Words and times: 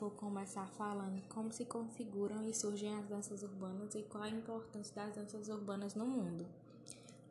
vou 0.00 0.10
começar 0.10 0.66
falando 0.78 1.22
como 1.28 1.52
se 1.52 1.66
configuram 1.66 2.42
e 2.42 2.54
surgem 2.54 2.94
as 2.94 3.06
danças 3.06 3.42
urbanas 3.42 3.94
e 3.94 4.02
qual 4.02 4.24
a 4.24 4.30
importância 4.30 4.94
das 4.94 5.14
danças 5.14 5.48
urbanas 5.48 5.94
no 5.94 6.06
mundo. 6.06 6.46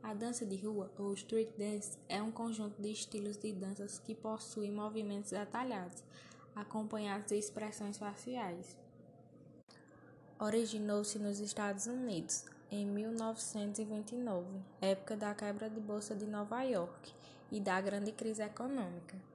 A 0.04 0.14
dança 0.14 0.46
de 0.46 0.56
rua, 0.56 0.92
ou 1.00 1.12
street 1.16 1.50
dance, 1.58 1.98
é 2.08 2.22
um 2.22 2.32
conjunto 2.32 2.80
de 2.80 2.92
estilos 2.92 3.38
de 3.38 3.52
danças 3.52 3.98
que 3.98 4.14
possuem 4.14 4.72
movimentos 4.72 5.32
detalhados, 5.32 6.04
acompanhados 6.56 7.26
de 7.26 7.40
expressões 7.40 7.98
faciais. 7.98 8.78
Originou-se 10.40 11.18
nos 11.18 11.40
Estados 11.40 11.88
Unidos 11.88 12.46
em 12.70 12.86
1929, 12.86 14.46
época 14.80 15.18
da 15.18 15.34
quebra 15.34 15.72
de 15.72 15.80
bolsa 15.80 16.16
de 16.16 16.28
Nova 16.28 16.62
York 16.62 17.14
e 17.52 17.60
da 17.60 17.82
grande 17.82 18.12
crise 18.12 18.44
econômica. 18.44 19.29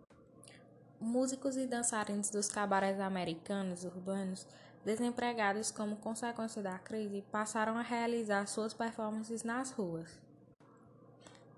Músicos 1.00 1.56
e 1.56 1.66
dançarinos 1.66 2.30
dos 2.30 2.48
cabarés 2.48 3.00
americanos 3.00 3.84
urbanos, 3.84 4.46
desempregados 4.84 5.70
como 5.70 5.96
consequência 5.96 6.62
da 6.62 6.78
crise, 6.78 7.24
passaram 7.30 7.76
a 7.76 7.82
realizar 7.82 8.46
suas 8.46 8.72
performances 8.72 9.42
nas 9.42 9.70
ruas. 9.70 10.08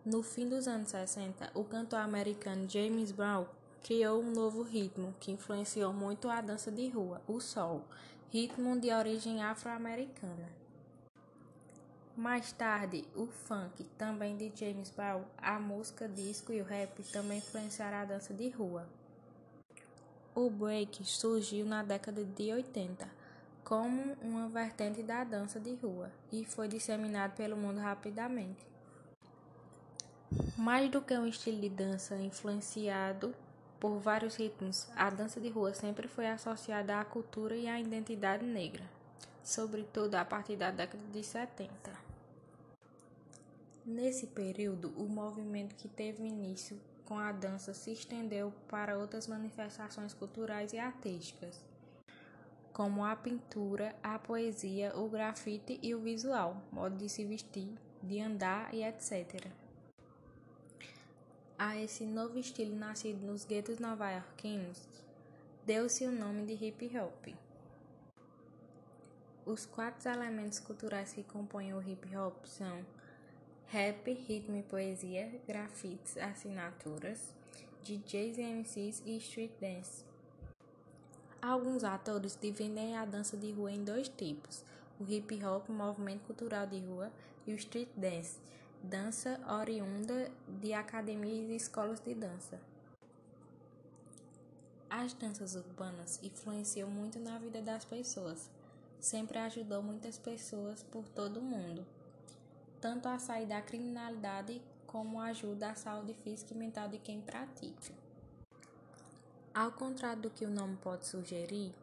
No 0.04 0.22
fim 0.22 0.48
dos 0.48 0.66
anos 0.66 0.90
60, 0.90 1.50
o 1.54 1.64
cantor 1.64 1.98
americano 1.98 2.68
James 2.68 3.12
Brown 3.12 3.46
criou 3.82 4.22
um 4.22 4.32
novo 4.32 4.62
ritmo 4.62 5.14
que 5.20 5.32
influenciou 5.32 5.92
muito 5.92 6.28
a 6.28 6.40
dança 6.40 6.70
de 6.70 6.88
rua, 6.88 7.20
o 7.26 7.40
soul, 7.40 7.82
ritmo 8.30 8.78
de 8.80 8.92
origem 8.92 9.42
afro-americana. 9.42 10.48
Mais 12.16 12.50
tarde, 12.50 13.04
o 13.14 13.26
funk, 13.26 13.84
também 13.98 14.36
de 14.36 14.50
James 14.54 14.90
Brown, 14.90 15.22
a 15.36 15.58
música 15.60 16.08
disco 16.08 16.52
e 16.52 16.60
o 16.60 16.64
rap 16.64 17.02
também 17.12 17.38
influenciaram 17.38 17.98
a 17.98 18.04
dança 18.04 18.32
de 18.32 18.48
rua. 18.48 18.88
O 20.38 20.50
break 20.50 21.02
surgiu 21.02 21.64
na 21.64 21.82
década 21.82 22.22
de 22.22 22.52
80 22.52 23.08
como 23.64 24.12
uma 24.20 24.50
vertente 24.50 25.02
da 25.02 25.24
dança 25.24 25.58
de 25.58 25.74
rua 25.76 26.12
e 26.30 26.44
foi 26.44 26.68
disseminado 26.68 27.34
pelo 27.34 27.56
mundo 27.56 27.80
rapidamente. 27.80 28.62
Mais 30.54 30.90
do 30.90 31.00
que 31.00 31.14
um 31.14 31.26
estilo 31.26 31.58
de 31.58 31.70
dança 31.70 32.16
influenciado 32.16 33.34
por 33.80 33.98
vários 33.98 34.36
ritmos, 34.36 34.86
a 34.94 35.08
dança 35.08 35.40
de 35.40 35.48
rua 35.48 35.72
sempre 35.72 36.06
foi 36.06 36.26
associada 36.26 37.00
à 37.00 37.04
cultura 37.06 37.56
e 37.56 37.66
à 37.66 37.80
identidade 37.80 38.44
negra, 38.44 38.84
sobretudo 39.42 40.16
a 40.16 40.24
partir 40.26 40.56
da 40.56 40.70
década 40.70 41.02
de 41.14 41.24
70. 41.24 41.70
Nesse 43.86 44.26
período, 44.26 44.92
o 44.98 45.08
movimento 45.08 45.74
que 45.76 45.88
teve 45.88 46.22
início 46.22 46.78
com 47.06 47.18
a 47.18 47.32
dança 47.32 47.72
se 47.72 47.92
estendeu 47.92 48.52
para 48.68 48.98
outras 48.98 49.26
manifestações 49.26 50.12
culturais 50.12 50.72
e 50.72 50.78
artísticas, 50.78 51.64
como 52.72 53.04
a 53.04 53.16
pintura, 53.16 53.96
a 54.02 54.18
poesia, 54.18 54.94
o 54.96 55.08
grafite 55.08 55.78
e 55.82 55.94
o 55.94 56.00
visual, 56.00 56.60
modo 56.70 56.96
de 56.96 57.08
se 57.08 57.24
vestir, 57.24 57.72
de 58.02 58.20
andar 58.20 58.74
e 58.74 58.84
etc. 58.84 59.46
A 61.58 61.78
esse 61.78 62.04
novo 62.04 62.38
estilo 62.38 62.76
nascido 62.76 63.24
nos 63.24 63.46
guetos 63.46 63.78
nova-iorquinos, 63.78 64.86
deu-se 65.64 66.04
o 66.04 66.12
nome 66.12 66.44
de 66.44 66.64
hip 66.64 66.98
hop. 66.98 67.34
Os 69.46 69.64
quatro 69.64 70.10
elementos 70.10 70.58
culturais 70.58 71.12
que 71.12 71.22
compõem 71.22 71.72
o 71.72 71.80
hip 71.80 72.14
hop 72.16 72.44
são 72.44 72.84
rap, 73.68 74.12
ritmo 74.28 74.56
e 74.56 74.62
poesia, 74.62 75.40
grafites, 75.46 76.16
assinaturas, 76.16 77.34
DJs 77.82 78.38
e 78.38 78.42
MCs 78.42 79.02
e 79.04 79.16
street 79.16 79.50
dance. 79.60 80.04
Alguns 81.42 81.82
atores 81.82 82.38
dividem 82.40 82.96
a 82.96 83.04
dança 83.04 83.36
de 83.36 83.50
rua 83.50 83.72
em 83.72 83.82
dois 83.82 84.08
tipos: 84.08 84.64
o 85.00 85.10
hip 85.10 85.44
hop, 85.44 85.68
movimento 85.68 86.22
cultural 86.26 86.66
de 86.66 86.78
rua, 86.78 87.10
e 87.44 87.52
o 87.52 87.56
street 87.56 87.88
dance, 87.96 88.38
dança 88.82 89.40
oriunda 89.48 90.30
de 90.60 90.72
academias 90.72 91.50
e 91.50 91.56
escolas 91.56 92.00
de 92.00 92.14
dança. 92.14 92.60
As 94.88 95.12
danças 95.12 95.56
urbanas 95.56 96.20
influenciam 96.22 96.88
muito 96.88 97.18
na 97.18 97.36
vida 97.38 97.60
das 97.60 97.84
pessoas. 97.84 98.48
Sempre 99.00 99.38
ajudou 99.38 99.82
muitas 99.82 100.16
pessoas 100.16 100.84
por 100.84 101.06
todo 101.08 101.40
o 101.40 101.42
mundo 101.42 101.84
tanto 102.86 103.08
a 103.08 103.18
sair 103.18 103.46
da 103.46 103.60
criminalidade 103.60 104.62
como 104.86 105.20
ajuda 105.20 105.70
à 105.70 105.74
saúde 105.74 106.14
física 106.14 106.54
e 106.54 106.56
mental 106.56 106.88
de 106.88 106.98
quem 106.98 107.20
pratica. 107.20 107.92
Ao 109.52 109.72
contrário 109.72 110.22
do 110.22 110.30
que 110.30 110.44
o 110.44 110.48
nome 110.48 110.76
pode 110.76 111.04
sugerir, 111.04 111.74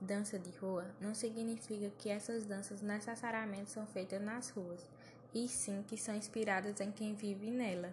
dança 0.00 0.38
de 0.38 0.50
rua 0.58 0.86
não 1.00 1.16
significa 1.16 1.90
que 1.98 2.08
essas 2.08 2.46
danças 2.46 2.80
necessariamente 2.80 3.72
são 3.72 3.84
feitas 3.88 4.22
nas 4.22 4.50
ruas, 4.50 4.86
e 5.34 5.48
sim 5.48 5.82
que 5.88 5.96
são 5.96 6.14
inspiradas 6.14 6.80
em 6.80 6.92
quem 6.92 7.12
vive 7.12 7.50
nela. 7.50 7.92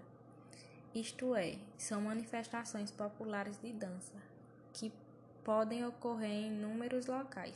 Isto 0.94 1.34
é, 1.34 1.58
são 1.75 2.02
manifestações 2.02 2.91
populares 2.91 3.58
de 3.58 3.74
dança, 3.74 4.13
que 4.74 4.94
podem 5.44 5.84
ocorrer 5.88 6.29
em 6.29 6.47
inúmeros 6.50 7.08
locais 7.08 7.56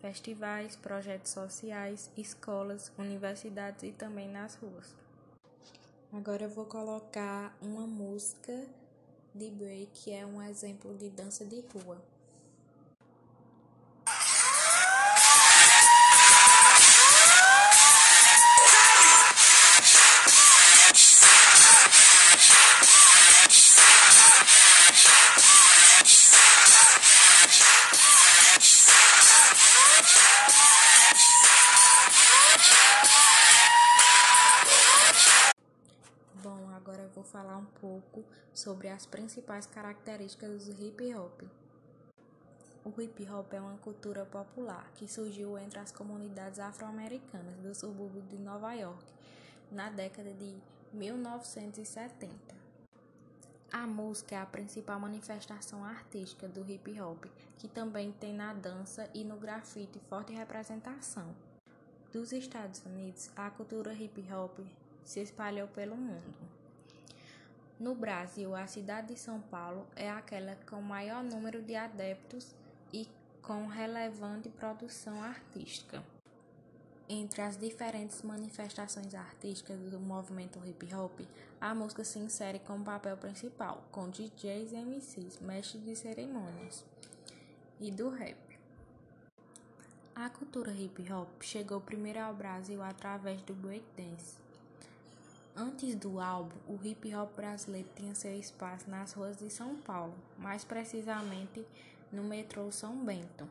festivais, 0.00 0.76
projetos 0.76 1.32
sociais, 1.32 2.10
escolas, 2.16 2.90
universidades 2.98 3.82
e 3.82 3.92
também 3.92 4.28
nas 4.28 4.54
ruas. 4.56 4.94
Agora 6.12 6.44
eu 6.44 6.50
vou 6.50 6.64
colocar 6.64 7.56
uma 7.60 7.86
música 7.86 8.66
de 9.34 9.50
break 9.50 9.88
que 9.92 10.10
é 10.12 10.26
um 10.26 10.42
exemplo 10.42 10.96
de 10.96 11.08
dança 11.08 11.44
de 11.44 11.60
rua. 11.72 12.09
Vou 37.10 37.24
falar 37.24 37.56
um 37.56 37.66
pouco 37.66 38.24
sobre 38.52 38.88
as 38.88 39.06
principais 39.06 39.66
características 39.66 40.66
do 40.66 40.82
hip 40.82 41.14
hop. 41.14 41.42
O 42.84 43.00
hip 43.00 43.28
hop 43.30 43.52
é 43.52 43.60
uma 43.60 43.76
cultura 43.78 44.24
popular 44.24 44.90
que 44.94 45.06
surgiu 45.06 45.58
entre 45.58 45.78
as 45.78 45.92
comunidades 45.92 46.58
afro-americanas 46.58 47.56
do 47.58 47.74
subúrbio 47.74 48.22
de 48.22 48.38
Nova 48.38 48.72
York 48.72 49.04
na 49.70 49.90
década 49.90 50.32
de 50.32 50.56
1970. 50.92 52.60
A 53.72 53.86
música 53.86 54.34
é 54.34 54.38
a 54.38 54.46
principal 54.46 54.98
manifestação 54.98 55.84
artística 55.84 56.48
do 56.48 56.68
hip 56.68 57.00
hop, 57.00 57.26
que 57.58 57.68
também 57.68 58.10
tem 58.12 58.34
na 58.34 58.52
dança 58.52 59.08
e 59.14 59.22
no 59.22 59.36
grafite 59.36 60.00
forte 60.08 60.32
representação. 60.32 61.32
Dos 62.12 62.32
Estados 62.32 62.82
Unidos, 62.84 63.30
a 63.36 63.48
cultura 63.50 63.92
hip 63.94 64.26
hop 64.32 64.58
se 65.04 65.20
espalhou 65.20 65.68
pelo 65.68 65.96
mundo. 65.96 66.59
No 67.80 67.94
Brasil, 67.94 68.54
a 68.54 68.66
cidade 68.66 69.14
de 69.14 69.18
São 69.18 69.40
Paulo 69.40 69.86
é 69.96 70.10
aquela 70.10 70.54
com 70.68 70.82
maior 70.82 71.24
número 71.24 71.62
de 71.62 71.74
adeptos 71.74 72.54
e 72.92 73.08
com 73.40 73.66
relevante 73.66 74.50
produção 74.50 75.22
artística. 75.22 76.04
Entre 77.08 77.40
as 77.40 77.56
diferentes 77.56 78.20
manifestações 78.20 79.14
artísticas 79.14 79.80
do 79.90 79.98
movimento 79.98 80.60
hip 80.66 80.94
hop, 80.94 81.20
a 81.58 81.74
música 81.74 82.04
se 82.04 82.18
insere 82.18 82.58
como 82.58 82.84
papel 82.84 83.16
principal, 83.16 83.82
com 83.90 84.10
DJs 84.10 84.72
e 84.72 84.76
MCs, 84.76 85.40
mestres 85.40 85.82
de 85.82 85.96
cerimônias, 85.96 86.84
e 87.80 87.90
do 87.90 88.10
rap. 88.10 88.36
A 90.14 90.28
cultura 90.28 90.70
hip 90.70 91.10
hop 91.10 91.30
chegou 91.40 91.80
primeiro 91.80 92.20
ao 92.20 92.34
Brasil 92.34 92.82
através 92.82 93.40
do 93.40 93.54
breakdance 93.54 94.39
Antes 95.56 95.96
do 95.96 96.20
álbum, 96.20 96.56
o 96.68 96.78
hip 96.84 97.14
hop 97.14 97.34
brasileiro 97.34 97.88
tinha 97.94 98.14
seu 98.14 98.34
espaço 98.34 98.88
nas 98.88 99.12
ruas 99.12 99.36
de 99.36 99.50
São 99.50 99.76
Paulo, 99.76 100.14
mais 100.38 100.64
precisamente 100.64 101.66
no 102.12 102.22
metrô 102.22 102.70
São 102.70 103.04
Bento, 103.04 103.48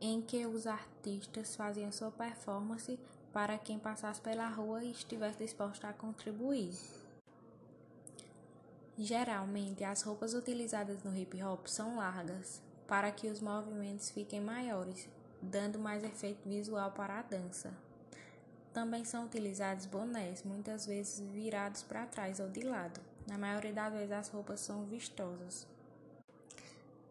em 0.00 0.22
que 0.22 0.46
os 0.46 0.66
artistas 0.66 1.56
faziam 1.56 1.90
sua 1.90 2.10
performance 2.10 2.98
para 3.32 3.58
quem 3.58 3.78
passasse 3.78 4.20
pela 4.20 4.48
rua 4.48 4.84
e 4.84 4.92
estivesse 4.92 5.38
disposto 5.38 5.84
a 5.84 5.92
contribuir. 5.92 6.72
Geralmente, 8.96 9.84
as 9.84 10.02
roupas 10.02 10.32
utilizadas 10.32 11.02
no 11.02 11.16
hip 11.16 11.42
hop 11.42 11.66
são 11.66 11.96
largas, 11.96 12.62
para 12.86 13.12
que 13.12 13.28
os 13.28 13.40
movimentos 13.40 14.10
fiquem 14.10 14.40
maiores, 14.40 15.08
dando 15.42 15.78
mais 15.78 16.02
efeito 16.02 16.48
visual 16.48 16.90
para 16.92 17.18
a 17.18 17.22
dança. 17.22 17.87
Também 18.72 19.04
são 19.04 19.24
utilizados 19.24 19.86
bonés, 19.86 20.42
muitas 20.42 20.86
vezes 20.86 21.20
virados 21.20 21.82
para 21.82 22.06
trás 22.06 22.38
ou 22.38 22.48
de 22.48 22.60
lado. 22.60 23.00
Na 23.26 23.36
maioria 23.36 23.72
das 23.72 23.92
vezes 23.92 24.12
as 24.12 24.28
roupas 24.28 24.60
são 24.60 24.84
vistosas. 24.84 25.66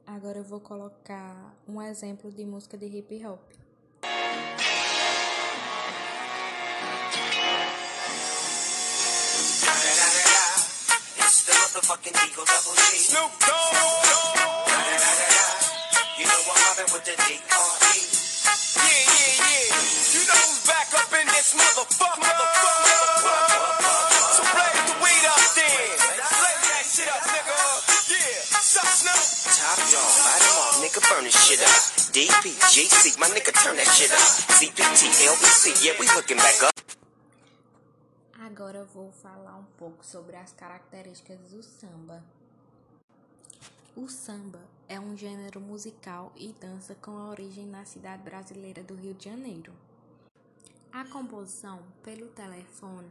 Agora 0.06 0.38
eu 0.38 0.44
vou 0.44 0.59
colocar 0.59 1.54
um 1.68 1.81
exemplo 1.81 2.31
de 2.31 2.45
música 2.45 2.77
de 2.77 2.86
hip 2.86 3.25
hop. 3.25 3.42
Snoop 12.98 13.31
Dogg. 13.39 14.71
You 16.18 16.25
know 16.25 16.42
I'm 16.50 16.94
with 16.94 17.06
the 17.06 17.15
D.R.E. 17.15 18.17
Yeah, 18.77 18.86
yeah, 18.86 19.44
yeah. 19.44 19.81
You 20.13 20.21
know 20.27 20.39
who's 20.48 20.62
back 20.68 20.89
up 20.98 21.12
in 21.13 21.27
this 21.27 21.54
motherfucker. 21.54 22.33
So 24.36 24.42
blaze 24.54 24.83
the 24.88 24.95
weed 25.01 25.25
up 25.27 25.44
then. 25.57 25.88
Blaze 26.18 26.63
that 26.68 26.86
shit 26.86 27.09
up, 27.09 27.24
nigga. 27.27 27.57
Yeah. 28.12 28.42
Sup, 28.62 28.88
Snoop? 28.88 29.24
Top 29.57 29.80
dog, 29.92 30.12
light 30.25 30.42
them 30.44 30.57
off, 30.63 30.75
nigga, 30.81 31.01
burn 31.09 31.24
this 31.25 31.38
shit 31.38 31.62
up. 31.62 31.81
DPGC, 32.13 33.19
my 33.19 33.27
nigga, 33.30 33.51
turn 33.63 33.75
that 33.77 33.89
shit 33.94 34.12
up. 34.12 34.21
CPT, 34.57 35.01
LBC, 35.27 35.86
yeah, 35.86 35.94
we 36.00 36.06
hooking 36.07 36.38
back 36.38 36.63
up. 36.63 36.74
Agora 38.39 38.77
eu 38.77 38.86
vou 38.86 39.12
falar 39.21 39.56
um 39.57 39.65
pouco 39.77 40.03
sobre 40.06 40.36
as 40.38 40.51
características 40.53 41.38
do 41.51 41.62
samba. 41.62 42.24
O 44.00 44.08
samba 44.08 44.60
é 44.88 45.00
um 45.00 45.18
gênero 45.18 45.60
musical 45.60 46.32
e 46.36 46.54
dança 46.54 46.94
com 46.94 47.14
origem 47.30 47.66
na 47.66 47.84
cidade 47.84 48.22
brasileira 48.22 48.84
do 48.84 48.94
Rio 48.94 49.16
de 49.16 49.26
Janeiro. 49.26 49.74
A 50.92 51.04
composição 51.06 51.80
pelo 52.04 52.28
telefone 52.28 53.10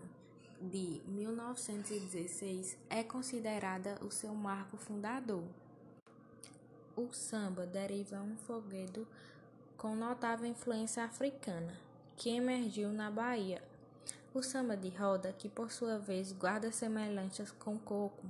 de 0.62 1.02
1916 1.08 2.78
é 2.88 3.02
considerada 3.02 3.98
o 4.00 4.12
seu 4.12 4.32
marco 4.32 4.76
fundador. 4.76 5.42
O 6.94 7.12
samba 7.12 7.66
deriva 7.66 8.20
um 8.20 8.36
foguedo 8.36 9.08
com 9.76 9.96
notável 9.96 10.46
influência 10.46 11.02
africana, 11.02 11.74
que 12.16 12.30
emergiu 12.30 12.90
na 12.90 13.10
Bahia. 13.10 13.60
O 14.32 14.40
samba 14.40 14.76
de 14.76 14.90
roda, 14.90 15.32
que 15.32 15.48
por 15.48 15.72
sua 15.72 15.98
vez 15.98 16.30
guarda 16.30 16.70
semelhanças 16.70 17.50
com 17.50 17.76
coco, 17.76 18.24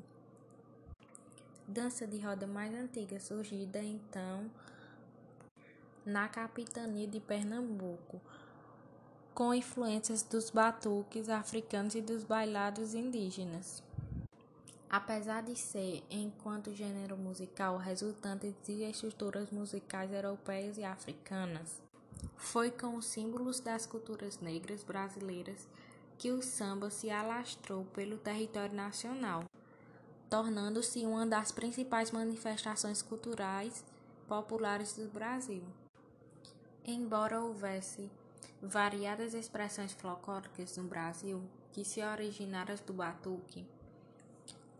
dança 1.69 2.07
de 2.07 2.19
roda 2.19 2.47
mais 2.47 2.73
antiga, 2.75 3.19
surgida 3.19 3.83
então 3.83 4.49
na 6.05 6.29
capitania 6.29 7.09
de 7.09 7.19
Pernambuco, 7.19 8.21
com 9.35 9.53
influências 9.53 10.23
dos 10.23 10.51
batuques 10.51 11.29
africanos 11.29 11.97
e 11.97 12.01
dos 12.01 12.23
bailados 12.23 12.95
indígenas. 12.95 13.83
Apesar 14.89 15.43
de 15.43 15.57
ser, 15.57 16.05
enquanto 16.09 16.73
gênero 16.73 17.17
musical, 17.17 17.77
resultante 17.77 18.55
de 18.65 18.85
estruturas 18.85 19.51
musicais 19.51 20.13
europeias 20.13 20.79
e 20.79 20.85
africanas, 20.85 21.83
foi 22.37 22.71
com 22.71 22.95
os 22.95 23.07
símbolos 23.07 23.59
das 23.59 23.85
culturas 23.85 24.39
negras 24.39 24.85
brasileiras 24.85 25.67
que 26.17 26.31
o 26.31 26.41
samba 26.41 26.89
se 26.89 27.11
alastrou 27.11 27.85
pelo 27.87 28.17
território 28.17 28.75
nacional 28.75 29.45
tornando-se 30.29 31.07
uma 31.07 31.27
das 31.27 31.53
principais 31.53 32.11
manifestações 32.11 33.01
culturais 33.01 33.85
populares 34.27 34.95
do 34.95 35.09
Brasil. 35.09 35.63
Embora 36.85 37.41
houvesse 37.41 38.11
variadas 38.61 39.35
expressões 39.35 39.93
folclóricas 39.93 40.77
no 40.77 40.85
Brasil 40.85 41.43
que 41.73 41.85
se 41.85 42.03
originaram 42.03 42.75
do 42.87 42.93
batuque, 42.93 43.65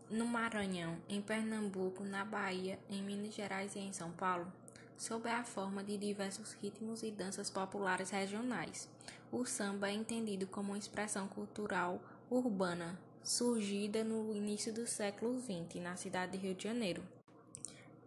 no 0.09 0.25
Maranhão, 0.25 0.97
em 1.07 1.21
Pernambuco, 1.21 2.03
na 2.03 2.23
Bahia, 2.23 2.79
em 2.89 3.03
Minas 3.03 3.33
Gerais 3.33 3.75
e 3.75 3.79
em 3.79 3.93
São 3.93 4.11
Paulo, 4.11 4.51
sob 4.97 5.29
a 5.29 5.43
forma 5.43 5.83
de 5.83 5.97
diversos 5.97 6.53
ritmos 6.53 7.03
e 7.03 7.11
danças 7.11 7.49
populares 7.49 8.09
regionais. 8.09 8.89
O 9.31 9.45
samba 9.45 9.89
é 9.89 9.93
entendido 9.93 10.47
como 10.47 10.71
uma 10.71 10.77
expressão 10.77 11.27
cultural 11.27 12.01
urbana 12.29 12.97
surgida 13.27 14.05
no 14.05 14.33
início 14.33 14.71
do 14.71 14.87
século 14.87 15.37
XX 15.37 15.81
na 15.81 15.97
cidade 15.97 16.31
de 16.31 16.37
Rio 16.37 16.55
de 16.55 16.63
Janeiro, 16.63 17.03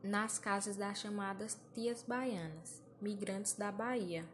nas 0.02 0.38
casas 0.38 0.76
das 0.76 0.98
chamadas 0.98 1.58
tias 1.74 2.02
baianas, 2.02 2.82
migrantes 3.02 3.52
da 3.52 3.70
Bahia. 3.70 4.24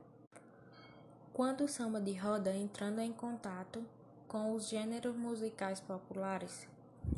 Quando 1.33 1.65
o 1.65 1.69
samba 1.69 2.00
de 2.00 2.12
roda 2.12 2.55
entrando 2.55 3.00
em 3.00 3.12
contato 3.12 3.85
com 4.29 4.53
os 4.53 4.69
gêneros 4.69 5.17
musicais 5.17 5.81
populares, 5.81 6.69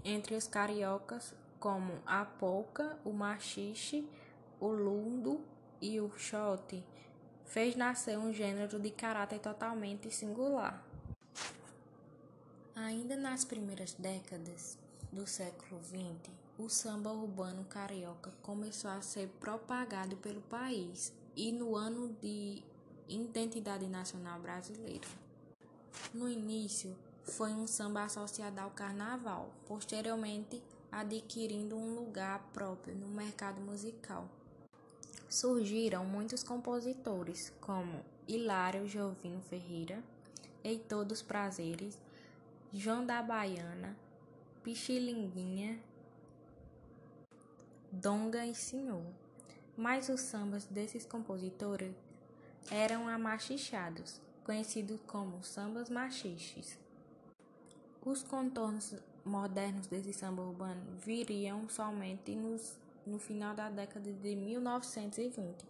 entre 0.02 0.34
os 0.34 0.48
cariocas, 0.48 1.34
como 1.60 1.92
a 2.06 2.24
polca, 2.24 2.98
o 3.04 3.12
machixe, 3.12 4.08
o 4.58 4.68
lundo 4.68 5.44
e 5.78 6.00
o 6.00 6.10
xote, 6.16 6.82
fez 7.44 7.76
nascer 7.76 8.18
um 8.18 8.32
gênero 8.32 8.80
de 8.80 8.90
caráter 8.90 9.40
totalmente 9.40 10.10
singular. 10.10 10.87
Ainda 12.84 13.16
nas 13.16 13.44
primeiras 13.44 13.92
décadas 13.94 14.78
do 15.10 15.26
século 15.26 15.80
XX, 15.82 16.32
o 16.56 16.68
samba 16.68 17.10
urbano 17.10 17.64
carioca 17.64 18.30
começou 18.40 18.88
a 18.88 19.02
ser 19.02 19.26
propagado 19.40 20.16
pelo 20.18 20.40
país 20.42 21.12
e 21.34 21.50
no 21.50 21.74
ano 21.74 22.16
de 22.22 22.62
identidade 23.08 23.88
nacional 23.88 24.38
brasileira. 24.38 25.08
No 26.14 26.28
início, 26.28 26.96
foi 27.24 27.50
um 27.50 27.66
samba 27.66 28.04
associado 28.04 28.60
ao 28.60 28.70
carnaval, 28.70 29.50
posteriormente 29.66 30.62
adquirindo 30.90 31.76
um 31.76 31.96
lugar 31.96 32.38
próprio 32.54 32.94
no 32.94 33.08
mercado 33.08 33.60
musical. 33.60 34.28
Surgiram 35.28 36.04
muitos 36.04 36.44
compositores, 36.44 37.52
como 37.60 38.04
Hilário 38.28 38.86
Jovino 38.86 39.42
Ferreira, 39.42 40.00
Heitor 40.62 41.04
dos 41.04 41.22
Prazeres, 41.22 41.98
João 42.70 43.06
da 43.06 43.22
Baiana, 43.22 43.96
Pichilinguinha, 44.62 45.80
Donga 47.90 48.44
e 48.44 48.54
Senhor. 48.54 49.06
Mas 49.74 50.10
os 50.10 50.20
sambas 50.20 50.66
desses 50.66 51.06
compositores 51.06 51.94
eram 52.70 53.08
amachichados, 53.08 54.20
conhecidos 54.44 55.00
como 55.06 55.42
sambas 55.42 55.88
machiches. 55.88 56.78
Os 58.04 58.22
contornos 58.22 58.94
modernos 59.24 59.86
desse 59.86 60.12
samba 60.12 60.42
urbano 60.42 60.82
viriam 60.98 61.66
somente 61.70 62.34
nos, 62.34 62.78
no 63.06 63.18
final 63.18 63.54
da 63.54 63.70
década 63.70 64.12
de 64.12 64.36
1920, 64.36 65.64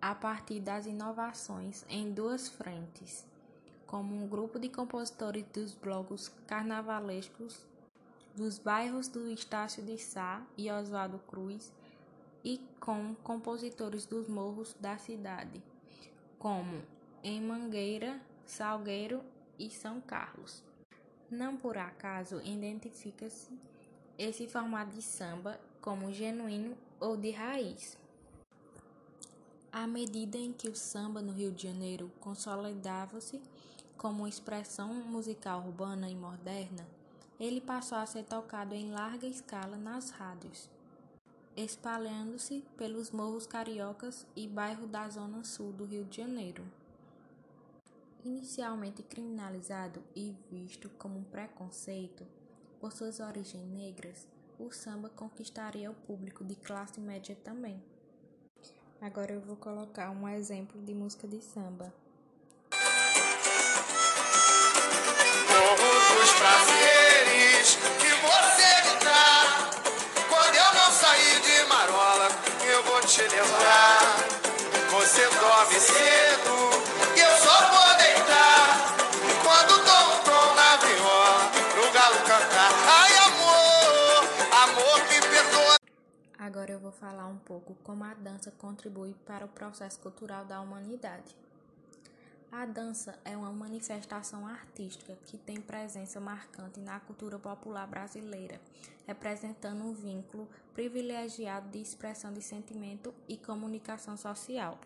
a 0.00 0.14
partir 0.14 0.60
das 0.60 0.86
inovações 0.86 1.84
em 1.90 2.10
duas 2.10 2.48
frentes 2.48 3.30
como 3.92 4.16
um 4.16 4.26
grupo 4.26 4.58
de 4.58 4.70
compositores 4.70 5.44
dos 5.52 5.74
blocos 5.74 6.32
carnavalescos 6.46 7.60
dos 8.34 8.58
bairros 8.58 9.06
do 9.06 9.28
Estácio 9.28 9.82
de 9.82 9.98
Sá 9.98 10.42
e 10.56 10.70
Oswaldo 10.70 11.18
Cruz 11.28 11.70
e 12.42 12.58
com 12.80 13.14
compositores 13.16 14.06
dos 14.06 14.26
morros 14.28 14.74
da 14.80 14.96
cidade, 14.96 15.62
como 16.38 16.80
em 17.22 17.38
Mangueira, 17.42 18.18
Salgueiro 18.46 19.22
e 19.58 19.68
São 19.68 20.00
Carlos. 20.00 20.62
Não 21.30 21.58
por 21.58 21.76
acaso 21.76 22.40
identifica-se 22.42 23.52
esse 24.18 24.48
formato 24.48 24.92
de 24.96 25.02
samba 25.02 25.60
como 25.82 26.10
genuíno 26.10 26.74
ou 26.98 27.14
de 27.14 27.30
raiz. 27.30 27.98
À 29.70 29.86
medida 29.86 30.38
em 30.38 30.50
que 30.50 30.70
o 30.70 30.74
samba 30.74 31.20
no 31.20 31.32
Rio 31.32 31.52
de 31.52 31.64
Janeiro 31.68 32.10
consolidava-se 32.20 33.38
como 34.02 34.26
expressão 34.26 34.92
musical 34.92 35.60
urbana 35.64 36.10
e 36.10 36.16
moderna, 36.16 36.84
ele 37.38 37.60
passou 37.60 37.96
a 37.96 38.04
ser 38.04 38.24
tocado 38.24 38.74
em 38.74 38.90
larga 38.90 39.28
escala 39.28 39.76
nas 39.76 40.10
rádios, 40.10 40.68
espalhando-se 41.56 42.64
pelos 42.76 43.12
morros 43.12 43.46
cariocas 43.46 44.26
e 44.34 44.48
bairros 44.48 44.90
da 44.90 45.08
zona 45.08 45.44
sul 45.44 45.72
do 45.72 45.84
Rio 45.84 46.04
de 46.04 46.16
Janeiro. 46.16 46.64
Inicialmente 48.24 49.04
criminalizado 49.04 50.02
e 50.16 50.34
visto 50.50 50.90
como 50.98 51.20
um 51.20 51.24
preconceito 51.24 52.26
por 52.80 52.90
suas 52.90 53.20
origens 53.20 53.68
negras, 53.68 54.26
o 54.58 54.72
samba 54.72 55.10
conquistaria 55.10 55.88
o 55.88 55.94
público 55.94 56.44
de 56.44 56.56
classe 56.56 56.98
média 57.00 57.38
também. 57.44 57.80
Agora 59.00 59.32
eu 59.32 59.40
vou 59.40 59.54
colocar 59.54 60.10
um 60.10 60.28
exemplo 60.28 60.82
de 60.82 60.92
música 60.92 61.28
de 61.28 61.40
samba. 61.40 62.01
Prazeres 66.30 67.78
que 67.98 68.10
você 68.26 68.70
me 68.86 69.04
dá. 69.04 69.70
Quando 70.28 70.54
eu 70.54 70.74
não 70.74 70.90
sair 70.92 71.40
de 71.40 71.64
marola, 71.68 72.28
eu 72.64 72.82
vou 72.84 73.00
te 73.00 73.22
levar. 73.22 74.16
Você 74.90 75.26
dorme 75.28 75.80
cedo 75.80 76.70
e 77.16 77.20
eu 77.20 77.36
só 77.38 77.56
vou 77.70 77.96
deitar. 77.96 78.94
Quando 79.42 79.84
dou 79.84 80.02
um 80.12 80.18
tom 80.22 80.54
na 80.54 80.76
viola, 80.76 81.50
pro 81.72 81.90
galo 81.92 82.16
cantar. 82.26 82.72
Ai, 82.86 83.16
amor, 83.18 84.24
amor 84.62 85.00
que 85.08 85.20
perdoa. 85.20 85.76
Agora 86.38 86.72
eu 86.72 86.78
vou 86.78 86.92
falar 86.92 87.26
um 87.26 87.38
pouco 87.38 87.74
como 87.82 88.04
a 88.04 88.14
dança 88.14 88.50
contribui 88.58 89.14
para 89.26 89.44
o 89.44 89.48
processo 89.48 89.98
cultural 90.00 90.44
da 90.44 90.60
humanidade. 90.60 91.36
A 92.52 92.66
dança 92.66 93.18
é 93.24 93.34
uma 93.34 93.50
manifestação 93.50 94.46
artística 94.46 95.16
que 95.24 95.38
tem 95.38 95.58
presença 95.58 96.20
marcante 96.20 96.80
na 96.80 97.00
cultura 97.00 97.38
popular 97.38 97.86
brasileira, 97.86 98.60
representando 99.06 99.82
um 99.82 99.94
vínculo 99.94 100.46
privilegiado 100.74 101.70
de 101.70 101.80
expressão 101.80 102.30
de 102.30 102.42
sentimento 102.42 103.14
e 103.26 103.38
comunicação 103.38 104.18
social. 104.18 104.78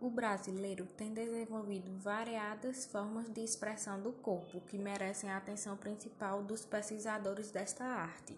O 0.00 0.08
brasileiro 0.08 0.86
tem 0.96 1.12
desenvolvido 1.12 1.94
variadas 1.98 2.86
formas 2.86 3.28
de 3.28 3.44
expressão 3.44 4.00
do 4.00 4.10
corpo 4.10 4.62
que 4.62 4.78
merecem 4.78 5.30
a 5.30 5.36
atenção 5.36 5.76
principal 5.76 6.42
dos 6.42 6.64
pesquisadores 6.64 7.50
desta 7.50 7.84
arte. 7.84 8.34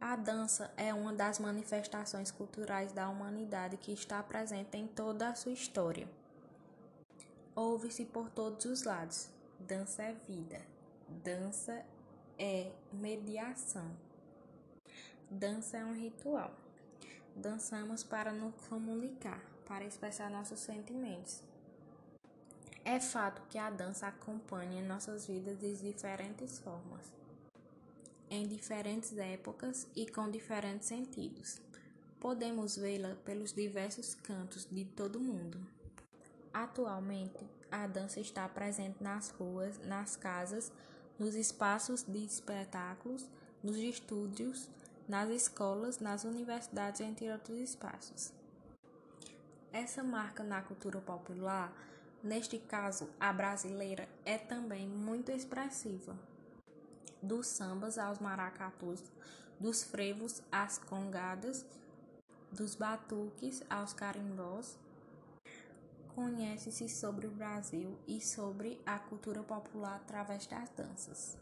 A 0.00 0.16
dança 0.16 0.72
é 0.76 0.92
uma 0.92 1.12
das 1.12 1.38
manifestações 1.38 2.32
culturais 2.32 2.92
da 2.92 3.08
humanidade 3.08 3.76
que 3.76 3.92
está 3.92 4.20
presente 4.24 4.76
em 4.76 4.88
toda 4.88 5.28
a 5.28 5.36
sua 5.36 5.52
história. 5.52 6.17
Ouve-se 7.58 8.04
por 8.04 8.30
todos 8.30 8.66
os 8.66 8.84
lados: 8.84 9.30
dança 9.58 10.04
é 10.04 10.14
vida, 10.28 10.64
dança 11.24 11.84
é 12.38 12.70
mediação, 12.92 13.90
dança 15.28 15.76
é 15.76 15.84
um 15.84 15.92
ritual. 15.92 16.54
Dançamos 17.34 18.04
para 18.04 18.32
nos 18.32 18.54
comunicar, 18.68 19.42
para 19.66 19.84
expressar 19.84 20.30
nossos 20.30 20.60
sentimentos. 20.60 21.42
É 22.84 23.00
fato 23.00 23.42
que 23.48 23.58
a 23.58 23.70
dança 23.70 24.06
acompanha 24.06 24.80
nossas 24.86 25.26
vidas 25.26 25.58
de 25.58 25.74
diferentes 25.78 26.60
formas 26.60 27.12
em 28.30 28.46
diferentes 28.46 29.18
épocas 29.18 29.88
e 29.96 30.06
com 30.06 30.30
diferentes 30.30 30.86
sentidos. 30.86 31.60
Podemos 32.20 32.76
vê-la 32.76 33.16
pelos 33.24 33.52
diversos 33.52 34.14
cantos 34.14 34.64
de 34.70 34.84
todo 34.84 35.16
o 35.16 35.20
mundo. 35.20 35.77
Atualmente, 36.52 37.46
a 37.70 37.86
dança 37.86 38.20
está 38.20 38.48
presente 38.48 39.02
nas 39.02 39.30
ruas, 39.30 39.78
nas 39.86 40.16
casas, 40.16 40.72
nos 41.18 41.34
espaços 41.34 42.02
de 42.02 42.24
espetáculos, 42.24 43.28
nos 43.62 43.76
estúdios, 43.76 44.68
nas 45.08 45.28
escolas, 45.30 45.98
nas 45.98 46.24
universidades, 46.24 47.00
entre 47.00 47.30
outros 47.30 47.58
espaços. 47.58 48.32
Essa 49.72 50.02
marca 50.02 50.42
na 50.42 50.62
cultura 50.62 51.00
popular, 51.00 51.72
neste 52.22 52.58
caso 52.58 53.08
a 53.20 53.32
brasileira, 53.32 54.08
é 54.24 54.38
também 54.38 54.88
muito 54.88 55.30
expressiva 55.30 56.16
dos 57.22 57.48
sambas 57.48 57.98
aos 57.98 58.18
maracatus, 58.18 59.02
dos 59.58 59.82
frevos 59.82 60.42
às 60.52 60.78
congadas, 60.78 61.66
dos 62.52 62.74
batuques 62.74 63.62
aos 63.68 63.92
carimbós. 63.92 64.78
Conhece-se 66.18 66.88
sobre 66.88 67.28
o 67.28 67.30
Brasil 67.30 67.96
e 68.04 68.20
sobre 68.20 68.80
a 68.84 68.98
cultura 68.98 69.40
popular 69.40 69.94
através 69.94 70.48
das 70.48 70.68
danças. 70.70 71.38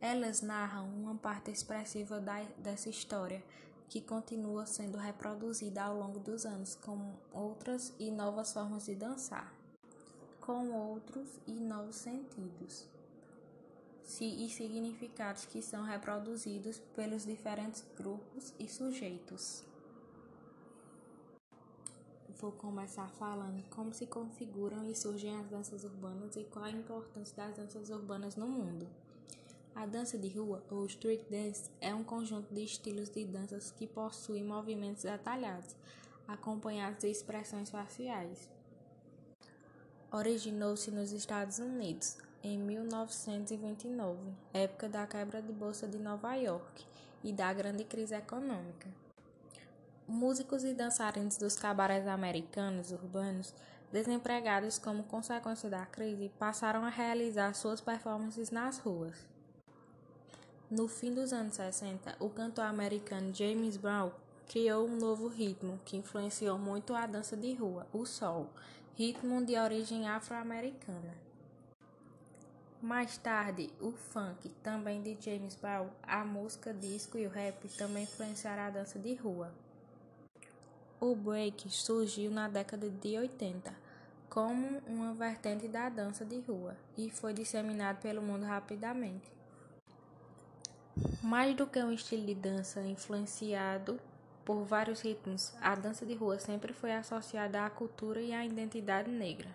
Elas 0.00 0.40
narram 0.40 0.88
uma 0.88 1.14
parte 1.14 1.50
expressiva 1.50 2.18
da, 2.18 2.42
dessa 2.56 2.88
história 2.88 3.44
que 3.86 4.00
continua 4.00 4.64
sendo 4.64 4.96
reproduzida 4.96 5.82
ao 5.82 5.94
longo 5.94 6.18
dos 6.20 6.46
anos 6.46 6.74
com 6.74 7.12
outras 7.34 7.92
e 7.98 8.10
novas 8.10 8.50
formas 8.50 8.86
de 8.86 8.94
dançar, 8.94 9.52
com 10.40 10.70
outros 10.72 11.28
e 11.46 11.52
novos 11.52 11.96
sentidos 11.96 12.88
e 14.22 14.48
significados 14.48 15.44
que 15.44 15.60
são 15.60 15.84
reproduzidos 15.84 16.78
pelos 16.96 17.26
diferentes 17.26 17.84
grupos 17.94 18.54
e 18.58 18.66
sujeitos. 18.66 19.73
Vou 22.40 22.50
começar 22.50 23.08
falando 23.10 23.62
como 23.70 23.94
se 23.94 24.06
configuram 24.06 24.84
e 24.84 24.94
surgem 24.94 25.36
as 25.36 25.46
danças 25.46 25.84
urbanas 25.84 26.34
e 26.36 26.42
qual 26.44 26.64
a 26.64 26.70
importância 26.70 27.36
das 27.36 27.56
danças 27.56 27.90
urbanas 27.90 28.34
no 28.34 28.46
mundo. 28.46 28.88
A 29.74 29.86
dança 29.86 30.18
de 30.18 30.28
rua, 30.28 30.62
ou 30.68 30.84
street 30.86 31.22
dance, 31.30 31.70
é 31.80 31.94
um 31.94 32.02
conjunto 32.02 32.52
de 32.52 32.64
estilos 32.64 33.08
de 33.08 33.24
danças 33.24 33.70
que 33.70 33.86
possuem 33.86 34.44
movimentos 34.44 35.04
detalhados, 35.04 35.76
acompanhados 36.26 36.98
de 36.98 37.08
expressões 37.08 37.70
faciais. 37.70 38.50
Originou-se 40.12 40.90
nos 40.90 41.12
Estados 41.12 41.58
Unidos, 41.58 42.18
em 42.42 42.58
1929, 42.58 44.18
época 44.52 44.88
da 44.88 45.06
quebra 45.06 45.40
de 45.40 45.52
bolsa 45.52 45.86
de 45.86 45.98
Nova 45.98 46.34
York 46.34 46.84
e 47.22 47.32
da 47.32 47.52
grande 47.52 47.84
crise 47.84 48.14
econômica. 48.14 49.03
Músicos 50.06 50.64
e 50.64 50.74
dançarinos 50.74 51.38
dos 51.38 51.56
cabarés 51.56 52.06
americanos 52.06 52.92
urbanos, 52.92 53.54
desempregados 53.90 54.78
como 54.78 55.04
consequência 55.04 55.70
da 55.70 55.86
crise, 55.86 56.30
passaram 56.38 56.84
a 56.84 56.90
realizar 56.90 57.54
suas 57.54 57.80
performances 57.80 58.50
nas 58.50 58.78
ruas. 58.78 59.16
No 60.70 60.88
fim 60.88 61.14
dos 61.14 61.32
anos 61.32 61.54
60, 61.54 62.16
o 62.20 62.28
cantor 62.28 62.66
americano 62.66 63.32
James 63.32 63.78
Brown 63.78 64.12
criou 64.46 64.86
um 64.86 64.94
novo 64.98 65.26
ritmo 65.26 65.80
que 65.86 65.96
influenciou 65.96 66.58
muito 66.58 66.94
a 66.94 67.06
dança 67.06 67.34
de 67.34 67.54
rua, 67.54 67.86
o 67.90 68.04
soul, 68.04 68.50
ritmo 68.98 69.42
de 69.42 69.56
origem 69.56 70.06
afro-americana. 70.06 71.14
Mais 72.82 73.16
tarde, 73.16 73.70
o 73.80 73.90
funk, 73.90 74.50
também 74.62 75.00
de 75.00 75.16
James 75.18 75.54
Brown, 75.54 75.88
a 76.02 76.22
música 76.26 76.74
disco 76.74 77.16
e 77.16 77.26
o 77.26 77.30
rap 77.30 77.66
também 77.78 78.02
influenciaram 78.02 78.64
a 78.64 78.70
dança 78.70 78.98
de 78.98 79.14
rua. 79.14 79.63
O 81.06 81.14
break 81.14 81.68
surgiu 81.68 82.30
na 82.30 82.48
década 82.48 82.88
de 82.88 83.18
80 83.18 83.76
como 84.30 84.78
uma 84.86 85.12
vertente 85.12 85.68
da 85.68 85.90
dança 85.90 86.24
de 86.24 86.40
rua 86.40 86.74
e 86.96 87.10
foi 87.10 87.34
disseminado 87.34 88.00
pelo 88.00 88.22
mundo 88.22 88.46
rapidamente. 88.46 89.30
Mais 91.22 91.54
do 91.54 91.66
que 91.66 91.78
um 91.78 91.92
estilo 91.92 92.24
de 92.24 92.34
dança 92.34 92.80
influenciado 92.80 94.00
por 94.46 94.64
vários 94.64 95.02
ritmos, 95.02 95.52
a 95.60 95.74
dança 95.74 96.06
de 96.06 96.14
rua 96.14 96.38
sempre 96.38 96.72
foi 96.72 96.94
associada 96.94 97.66
à 97.66 97.68
cultura 97.68 98.22
e 98.22 98.32
à 98.32 98.42
identidade 98.42 99.10
negra, 99.10 99.50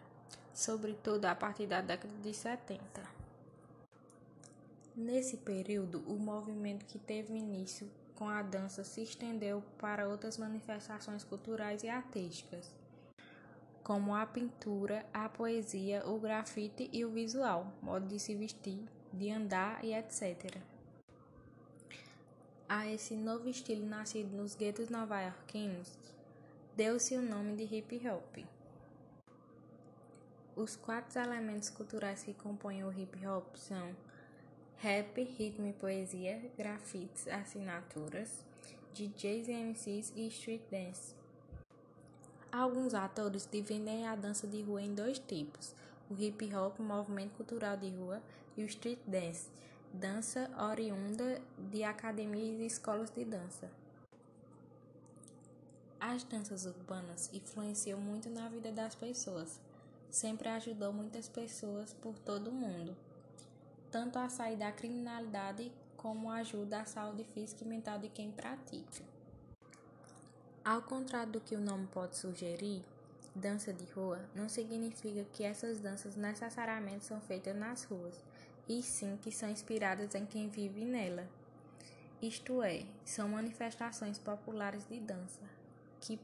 sobretudo 0.53 1.25
a 1.25 1.33
partir 1.33 1.65
da 1.65 1.81
década 1.81 2.13
de 2.21 2.31
70. 2.31 2.79
Nesse 4.95 5.37
período, 5.37 6.03
o 6.05 6.13
movimento 6.13 6.85
que 6.85 6.99
teve 6.99 7.33
início 7.33 7.89
com 8.19 8.27
a 8.27 8.41
dança 8.41 8.83
se 8.83 9.01
estendeu 9.01 9.63
para 9.77 10.09
outras 10.09 10.37
manifestações 10.37 11.23
culturais 11.23 11.83
e 11.83 11.87
artísticas, 11.87 12.69
como 13.81 14.13
a 14.13 14.25
pintura, 14.25 15.05
a 15.13 15.29
poesia, 15.29 16.05
o 16.05 16.19
grafite 16.19 16.89
e 16.91 17.05
o 17.05 17.09
visual, 17.09 17.71
modo 17.81 18.05
de 18.05 18.19
se 18.19 18.35
vestir, 18.35 18.83
de 19.13 19.31
andar 19.31 19.83
e 19.85 19.93
etc. 19.93 20.57
A 22.67 22.87
esse 22.87 23.15
novo 23.15 23.47
estilo 23.47 23.85
nascido 23.85 24.35
nos 24.35 24.53
guetos 24.53 24.89
nova-iorquinos, 24.89 25.97
deu-se 26.75 27.15
o 27.15 27.21
nome 27.21 27.55
de 27.55 27.73
hip 27.73 28.05
hop. 28.05 28.45
Os 30.57 30.75
quatro 30.75 31.21
elementos 31.21 31.69
culturais 31.69 32.21
que 32.21 32.33
compõem 32.33 32.83
o 32.83 32.91
hip 32.91 33.25
hop 33.25 33.55
são 33.55 33.95
rap, 34.81 35.21
ritmo 35.37 35.67
e 35.67 35.73
poesia, 35.73 36.41
grafites, 36.57 37.27
assinaturas, 37.27 38.45
DJs 38.93 39.49
e 39.49 39.51
MCs 39.51 40.13
e 40.15 40.27
street 40.27 40.61
dance. 40.71 41.13
Alguns 42.49 42.93
atores 42.93 43.47
dividem 43.51 44.07
a 44.07 44.15
dança 44.15 44.47
de 44.47 44.61
rua 44.61 44.81
em 44.81 44.95
dois 44.95 45.19
tipos: 45.19 45.75
o 46.09 46.15
hip 46.17 46.55
hop, 46.55 46.79
movimento 46.79 47.33
cultural 47.33 47.75
de 47.75 47.89
rua, 47.89 48.21
e 48.55 48.63
o 48.63 48.67
street 48.67 48.99
dance, 49.05 49.49
dança 49.93 50.49
oriunda 50.57 51.41
de 51.57 51.83
academias 51.83 52.61
e 52.61 52.65
escolas 52.65 53.11
de 53.11 53.25
dança. 53.25 53.69
As 55.99 56.23
danças 56.23 56.65
urbanas 56.65 57.29
influenciam 57.33 57.99
muito 57.99 58.29
na 58.29 58.47
vida 58.47 58.71
das 58.71 58.95
pessoas. 58.95 59.59
Sempre 60.09 60.47
ajudou 60.47 60.93
muitas 60.93 61.27
pessoas 61.27 61.93
por 61.95 62.17
todo 62.17 62.47
o 62.47 62.53
mundo 62.53 62.95
tanto 63.91 64.17
a 64.19 64.29
sair 64.29 64.57
da 64.57 64.71
criminalidade 64.71 65.71
como 65.97 66.31
ajuda 66.31 66.81
à 66.81 66.85
saúde 66.85 67.23
física 67.23 67.63
e 67.63 67.67
mental 67.67 67.99
de 67.99 68.09
quem 68.09 68.31
pratica. 68.31 69.03
Ao 70.63 70.81
contrário 70.81 71.33
do 71.33 71.41
que 71.41 71.55
o 71.55 71.61
nome 71.61 71.87
pode 71.87 72.15
sugerir, 72.15 72.83
dança 73.33 73.73
de 73.73 73.85
rua 73.91 74.19
não 74.35 74.47
significa 74.47 75.25
que 75.33 75.43
essas 75.43 75.79
danças 75.79 76.15
necessariamente 76.15 77.05
são 77.05 77.19
feitas 77.21 77.55
nas 77.55 77.83
ruas, 77.83 78.23
e 78.67 78.83
sim 78.83 79.17
que 79.21 79.31
são 79.31 79.49
inspiradas 79.49 80.13
em 80.13 80.25
quem 80.25 80.47
vive 80.47 80.85
nela. 80.85 81.27
Isto 82.21 82.61
é, 82.61 82.85
são 83.03 83.29
manifestações 83.29 84.19
populares 84.19 84.85
de 84.87 84.99
dança 84.99 85.41
que 86.01 86.19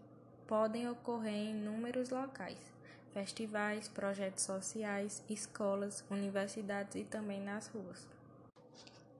podem 0.45 0.87
ocorrer 0.87 1.33
em 1.33 1.51
inúmeros 1.51 2.09
locais 2.09 2.74
festivais, 3.15 3.87
projetos 3.87 4.43
sociais, 4.43 5.23
escolas, 5.29 6.03
universidades 6.11 6.95
e 6.95 7.05
também 7.05 7.39
nas 7.41 7.67
ruas. 7.67 8.05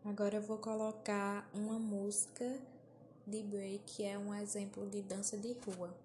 Agora 0.04 0.36
eu 0.36 0.42
vou 0.42 0.58
colocar 0.58 1.50
uma 1.54 1.80
música 1.80 2.60
de 3.26 3.42
break, 3.42 3.80
que 3.86 4.04
é 4.04 4.18
um 4.18 4.36
exemplo 4.36 4.86
de 4.90 5.02
dança 5.02 5.38
de 5.38 5.56
rua. 5.66 6.05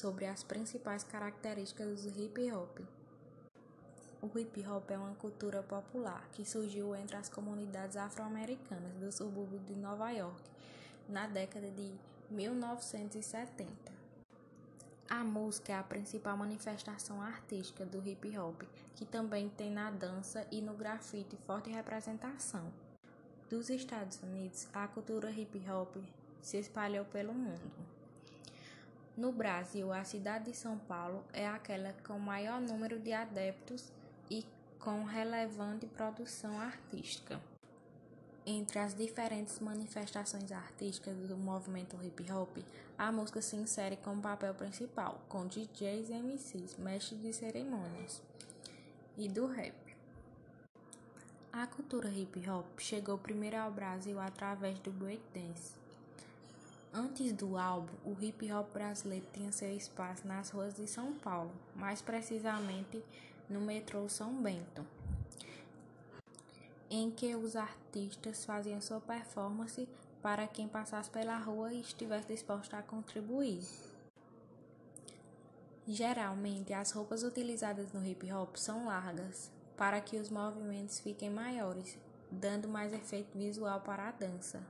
Sobre 0.00 0.24
as 0.24 0.42
principais 0.42 1.04
características 1.04 2.04
do 2.04 2.18
hip 2.18 2.50
hop. 2.52 2.80
O 4.22 4.38
hip 4.38 4.66
hop 4.66 4.90
é 4.90 4.96
uma 4.96 5.14
cultura 5.16 5.62
popular 5.62 6.26
que 6.32 6.42
surgiu 6.42 6.96
entre 6.96 7.16
as 7.16 7.28
comunidades 7.28 7.98
afro-americanas 7.98 8.94
do 8.94 9.12
subúrbio 9.12 9.58
de 9.60 9.76
Nova 9.76 10.10
York 10.10 10.42
na 11.06 11.26
década 11.26 11.70
de 11.70 11.92
1970. 12.30 14.00
A 15.10 15.22
música 15.22 15.72
é 15.72 15.76
a 15.76 15.82
principal 15.82 16.34
manifestação 16.34 17.20
artística 17.20 17.84
do 17.84 18.02
hip 18.08 18.38
hop, 18.38 18.62
que 18.94 19.04
também 19.04 19.50
tem 19.50 19.70
na 19.70 19.90
dança 19.90 20.46
e 20.50 20.62
no 20.62 20.72
grafite 20.72 21.36
forte 21.46 21.68
representação. 21.68 22.72
Dos 23.50 23.68
Estados 23.68 24.18
Unidos, 24.22 24.66
a 24.72 24.88
cultura 24.88 25.30
hip 25.30 25.60
hop 25.68 25.96
se 26.40 26.56
espalhou 26.56 27.04
pelo 27.04 27.34
mundo. 27.34 27.99
No 29.20 29.32
Brasil, 29.32 29.92
a 29.92 30.02
cidade 30.02 30.46
de 30.46 30.56
São 30.56 30.78
Paulo 30.78 31.22
é 31.34 31.46
aquela 31.46 31.94
com 32.06 32.18
maior 32.18 32.58
número 32.58 32.98
de 32.98 33.12
adeptos 33.12 33.92
e 34.30 34.46
com 34.78 35.04
relevante 35.04 35.84
produção 35.86 36.58
artística. 36.58 37.38
Entre 38.46 38.78
as 38.78 38.94
diferentes 38.94 39.60
manifestações 39.60 40.50
artísticas 40.50 41.14
do 41.28 41.36
movimento 41.36 42.02
hip 42.02 42.32
hop, 42.32 42.64
a 42.96 43.12
música 43.12 43.42
se 43.42 43.56
insere 43.56 43.98
como 43.98 44.22
papel 44.22 44.54
principal, 44.54 45.20
com 45.28 45.46
DJs 45.46 46.08
e 46.08 46.14
MCs, 46.14 46.78
mestres 46.78 47.20
de 47.20 47.30
cerimônias, 47.34 48.22
e 49.18 49.28
do 49.28 49.44
rap. 49.44 49.74
A 51.52 51.66
cultura 51.66 52.08
hip 52.08 52.48
hop 52.48 52.64
chegou 52.78 53.18
primeiro 53.18 53.58
ao 53.58 53.70
Brasil 53.70 54.18
através 54.18 54.78
do 54.78 54.90
breakdance. 54.90 55.78
Antes 56.92 57.32
do 57.32 57.56
álbum, 57.56 57.92
o 58.04 58.16
hip 58.20 58.52
hop 58.52 58.72
brasileiro 58.72 59.24
tinha 59.32 59.52
seu 59.52 59.70
espaço 59.72 60.26
nas 60.26 60.50
ruas 60.50 60.74
de 60.74 60.88
São 60.88 61.12
Paulo, 61.12 61.52
mais 61.76 62.02
precisamente 62.02 63.00
no 63.48 63.60
metrô 63.60 64.08
São 64.08 64.42
Bento, 64.42 64.84
em 66.90 67.08
que 67.08 67.36
os 67.36 67.54
artistas 67.54 68.44
faziam 68.44 68.80
sua 68.80 69.00
performance 69.00 69.88
para 70.20 70.48
quem 70.48 70.66
passasse 70.66 71.08
pela 71.10 71.38
rua 71.38 71.72
e 71.72 71.80
estivesse 71.80 72.26
disposto 72.26 72.74
a 72.74 72.82
contribuir. 72.82 73.62
Geralmente, 75.86 76.72
as 76.72 76.90
roupas 76.90 77.22
utilizadas 77.22 77.92
no 77.92 78.04
hip 78.04 78.32
hop 78.32 78.56
são 78.56 78.86
largas, 78.86 79.48
para 79.76 80.00
que 80.00 80.16
os 80.16 80.28
movimentos 80.28 80.98
fiquem 80.98 81.30
maiores, 81.30 81.96
dando 82.32 82.66
mais 82.66 82.92
efeito 82.92 83.38
visual 83.38 83.80
para 83.80 84.08
a 84.08 84.12
dança. 84.12 84.60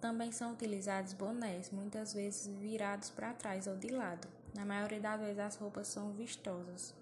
Também 0.00 0.30
são 0.30 0.52
utilizados 0.52 1.12
bonés, 1.12 1.70
muitas 1.70 2.12
vezes 2.12 2.46
virados 2.46 3.10
para 3.10 3.34
trás 3.34 3.66
ou 3.66 3.76
de 3.76 3.88
lado. 3.88 4.28
Na 4.54 4.64
maioria 4.64 5.00
das 5.00 5.20
vezes 5.20 5.38
as 5.38 5.56
roupas 5.56 5.88
são 5.88 6.12
vistosas. 6.12 6.94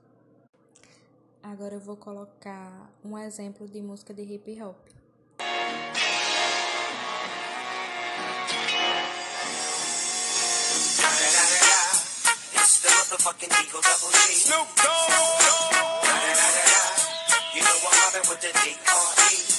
Agora 1.42 1.74
eu 1.74 1.80
vou 1.80 1.96
colocar 1.96 2.90
um 3.04 3.18
exemplo 3.18 3.68
de 3.68 3.82
música 3.82 4.14
de 4.14 4.22
hip 4.22 4.62
hop. 4.62 4.76
Snoop 14.36 14.68
Dogg. 14.76 16.06
You 17.54 17.62
know 17.62 17.78
I'm 17.90 18.20
with 18.28 18.40
the 18.40 18.52
D.R.E. 18.52 19.55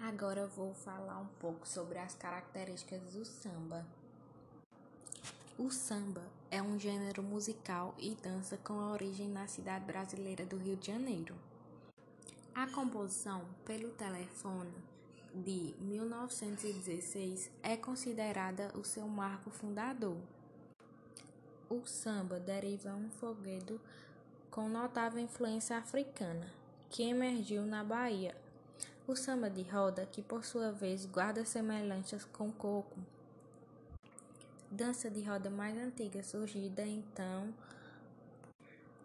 Agora 0.00 0.40
eu 0.40 0.48
vou 0.48 0.74
falar 0.74 1.18
um 1.18 1.26
pouco 1.40 1.66
sobre 1.66 1.98
as 1.98 2.14
características 2.14 3.00
do 3.12 3.24
samba. 3.24 3.84
O 5.58 5.70
samba 5.70 6.22
é 6.52 6.60
um 6.60 6.78
gênero 6.78 7.22
musical 7.22 7.94
e 7.98 8.14
dança 8.14 8.58
com 8.58 8.74
origem 8.74 9.26
na 9.26 9.46
cidade 9.46 9.86
brasileira 9.86 10.44
do 10.44 10.58
Rio 10.58 10.76
de 10.76 10.88
Janeiro. 10.88 11.34
A 12.54 12.66
composição 12.66 13.40
pelo 13.64 13.88
telefone 13.92 14.70
de 15.34 15.74
1916 15.80 17.50
é 17.62 17.74
considerada 17.74 18.70
o 18.78 18.84
seu 18.84 19.08
marco 19.08 19.48
fundador. 19.48 20.18
O 21.70 21.86
samba 21.86 22.38
deriva 22.38 22.90
um 22.90 23.08
foguedo 23.12 23.80
com 24.50 24.68
notável 24.68 25.22
influência 25.22 25.78
africana, 25.78 26.52
que 26.90 27.02
emergiu 27.02 27.62
na 27.62 27.82
Bahia. 27.82 28.36
O 29.08 29.16
samba 29.16 29.48
de 29.48 29.62
roda, 29.62 30.04
que 30.04 30.20
por 30.20 30.44
sua 30.44 30.70
vez 30.70 31.06
guarda 31.06 31.46
semelhanças 31.46 32.26
com 32.26 32.52
coco, 32.52 32.98
dança 34.72 35.10
de 35.10 35.22
roda 35.22 35.50
mais 35.50 35.76
antiga, 35.76 36.22
surgida 36.22 36.82
então 36.86 37.52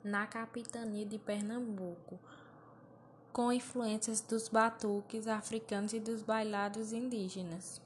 na 0.02 0.26
capitania 0.26 1.06
de 1.06 1.20
Pernambuco, 1.20 2.18
com 3.34 3.52
influências 3.52 4.22
dos 4.22 4.48
batuques 4.48 5.28
africanos 5.28 5.92
e 5.92 6.00
dos 6.00 6.24
bailados 6.24 6.94
indígenas. 6.94 7.82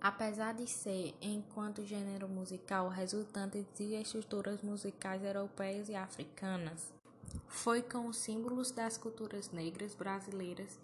Apesar 0.00 0.54
de 0.54 0.66
ser, 0.66 1.14
enquanto 1.20 1.84
gênero 1.84 2.26
musical, 2.26 2.88
resultante 2.88 3.66
de 3.76 3.94
estruturas 3.96 4.62
musicais 4.62 5.22
europeias 5.22 5.90
e 5.90 5.94
africanas, 5.94 6.90
foi 7.46 7.82
com 7.82 8.06
os 8.06 8.16
símbolos 8.16 8.70
das 8.70 8.96
culturas 8.96 9.50
negras 9.50 9.94
brasileiras 9.94 10.78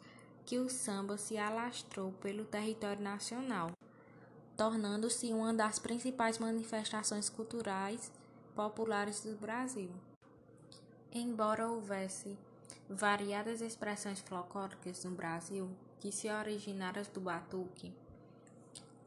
que 0.44 0.58
o 0.58 0.68
samba 0.68 1.16
se 1.16 1.38
alastrou 1.38 2.12
pelo 2.20 2.44
território 2.44 3.02
nacional, 3.02 3.72
tornando-se 4.56 5.32
uma 5.32 5.52
das 5.52 5.78
principais 5.78 6.38
manifestações 6.38 7.28
culturais 7.28 8.10
populares 8.54 9.20
do 9.20 9.36
Brasil. 9.36 9.90
Embora 11.12 11.68
houvesse 11.68 12.38
variadas 12.88 13.60
expressões 13.60 14.20
folclóricas 14.20 15.04
no 15.04 15.10
Brasil 15.10 15.68
que 16.00 16.10
se 16.10 16.30
originaram 16.30 17.02
do 17.12 17.20
batuque, 17.20 17.92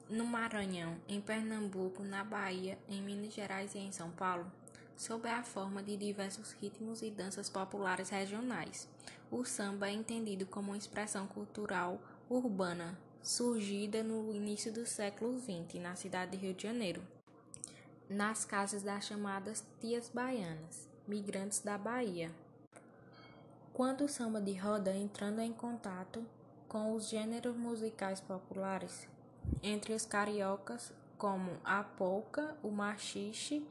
no 0.07 0.25
Maranhão, 0.25 0.97
em 1.07 1.21
Pernambuco, 1.21 2.03
na 2.03 2.23
Bahia, 2.23 2.77
em 2.87 3.01
Minas 3.01 3.33
Gerais 3.33 3.73
e 3.73 3.79
em 3.79 3.91
São 3.91 4.11
Paulo, 4.11 4.51
sob 4.95 5.27
a 5.29 5.43
forma 5.43 5.81
de 5.81 5.95
diversos 5.95 6.51
ritmos 6.53 7.01
e 7.01 7.09
danças 7.09 7.49
populares 7.49 8.09
regionais. 8.09 8.87
O 9.31 9.45
samba 9.45 9.87
é 9.87 9.93
entendido 9.93 10.45
como 10.45 10.71
uma 10.71 10.77
expressão 10.77 11.25
cultural 11.27 12.01
urbana, 12.27 12.97
surgida 13.21 14.01
no 14.01 14.33
início 14.33 14.71
do 14.71 14.85
século 14.85 15.39
XX 15.39 15.81
na 15.81 15.95
cidade 15.95 16.31
de 16.31 16.37
Rio 16.37 16.53
de 16.53 16.63
Janeiro, 16.63 17.01
nas 18.09 18.45
casas 18.45 18.81
das 18.81 19.05
chamadas 19.05 19.63
tias 19.79 20.09
baianas, 20.09 20.87
migrantes 21.07 21.59
da 21.59 21.77
Bahia. 21.77 22.31
Quando 23.73 24.05
o 24.05 24.09
samba 24.09 24.41
de 24.41 24.53
roda 24.53 24.95
entrando 24.95 25.39
em 25.39 25.53
contato 25.53 26.25
com 26.67 26.95
os 26.95 27.07
gêneros 27.07 27.55
musicais 27.55 28.19
populares, 28.19 29.07
entre 29.61 29.93
os 29.93 30.05
cariocas, 30.05 30.91
como 31.17 31.57
a 31.63 31.83
polca, 31.83 32.55
o 32.63 32.69
machixe, 32.69 33.65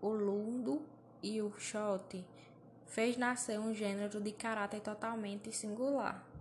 o 0.00 0.08
lundo 0.08 0.82
e 1.22 1.40
o 1.42 1.52
xote, 1.58 2.24
fez 2.86 3.16
nascer 3.16 3.58
um 3.58 3.74
gênero 3.74 4.20
de 4.20 4.32
caráter 4.32 4.80
totalmente 4.80 5.52
singular. 5.52 6.31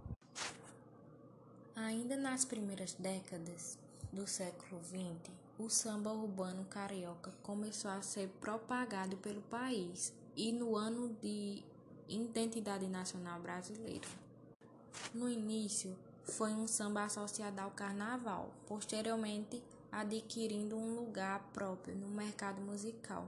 Ainda 1.84 2.16
nas 2.16 2.46
primeiras 2.46 2.94
décadas 2.94 3.76
do 4.14 4.28
século 4.28 4.80
XX, 4.84 5.34
o 5.58 5.68
samba 5.68 6.14
urbano 6.14 6.64
carioca 6.66 7.34
começou 7.42 7.90
a 7.90 8.04
ser 8.04 8.30
propagado 8.40 9.18
pelo 9.18 9.42
país 9.42 10.14
e 10.36 10.52
no 10.52 10.78
ano 10.78 11.10
de 11.20 11.64
identidade 12.08 12.88
nacional 12.88 13.42
brasileira. 13.42 14.08
No 15.12 15.28
início, 15.28 15.98
foi 16.24 16.52
um 16.52 16.68
samba 16.68 17.06
associado 17.06 17.60
ao 17.60 17.72
carnaval, 17.72 18.52
posteriormente 18.68 19.60
adquirindo 19.92 20.78
um 20.78 20.94
lugar 20.94 21.50
próprio 21.52 21.96
no 21.96 22.10
mercado 22.10 22.62
musical. 22.62 23.28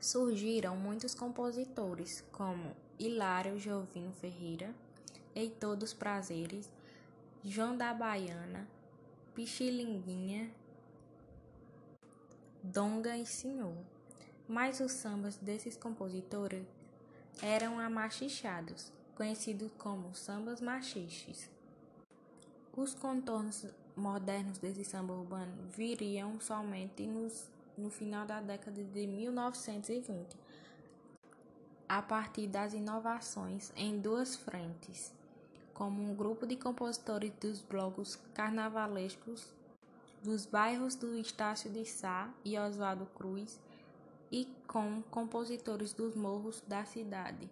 Surgiram 0.00 0.74
muitos 0.74 1.14
compositores, 1.14 2.24
como 2.32 2.74
Hilário 2.98 3.60
Jovino 3.60 4.10
Ferreira, 4.14 4.74
Heitor 5.34 5.76
dos 5.76 5.92
Prazeres, 5.92 6.70
João 7.44 7.76
da 7.76 7.92
Baiana, 7.92 8.68
Pichilinguinha, 9.34 10.48
Donga 12.62 13.16
e 13.18 13.26
Senhor. 13.26 13.74
Mas 14.46 14.78
os 14.78 14.92
sambas 14.92 15.36
desses 15.38 15.76
compositores 15.76 16.64
eram 17.42 17.80
amachichados, 17.80 18.92
conhecidos 19.16 19.72
como 19.76 20.14
sambas 20.14 20.60
machistas. 20.60 21.50
Os 22.76 22.94
contornos 22.94 23.66
modernos 23.96 24.58
desse 24.58 24.84
samba 24.84 25.12
urbano 25.12 25.52
viriam 25.76 26.40
somente 26.40 27.04
nos, 27.08 27.50
no 27.76 27.90
final 27.90 28.24
da 28.24 28.40
década 28.40 28.84
de 28.84 29.04
1920, 29.04 30.36
a 31.88 32.00
partir 32.00 32.46
das 32.46 32.72
inovações 32.72 33.72
em 33.74 33.98
duas 33.98 34.36
frentes, 34.36 35.12
como 35.74 36.02
um 36.02 36.14
grupo 36.14 36.46
de 36.46 36.56
compositores 36.56 37.32
dos 37.40 37.60
blocos 37.60 38.18
carnavalescos 38.34 39.52
dos 40.22 40.46
bairros 40.46 40.94
do 40.94 41.16
Estácio 41.18 41.68
de 41.70 41.84
Sá 41.84 42.32
e 42.44 42.56
Oswaldo 42.56 43.06
Cruz 43.06 43.60
e 44.30 44.48
com 44.66 45.02
compositores 45.10 45.92
dos 45.92 46.14
morros 46.14 46.62
da 46.66 46.84
cidade, 46.84 47.50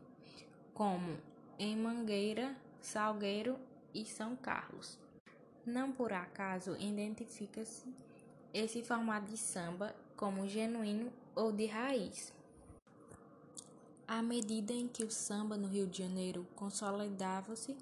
como 0.72 1.18
em 1.58 1.76
Mangueira, 1.76 2.56
Salgueiro 2.80 3.58
e 3.92 4.04
São 4.06 4.36
Carlos. 4.36 4.96
Não 5.66 5.90
por 5.90 6.12
acaso 6.12 6.76
identifica-se 6.78 7.92
esse 8.54 8.82
formato 8.82 9.26
de 9.26 9.36
samba 9.36 9.94
como 10.16 10.48
genuíno 10.48 11.12
ou 11.34 11.52
de 11.52 11.66
raiz. 11.66 12.32
À 14.06 14.22
medida 14.22 14.72
em 14.72 14.88
que 14.88 15.04
o 15.04 15.10
samba 15.10 15.56
no 15.56 15.68
Rio 15.68 15.86
de 15.86 16.02
Janeiro 16.02 16.46
consolidava-se 16.56 17.76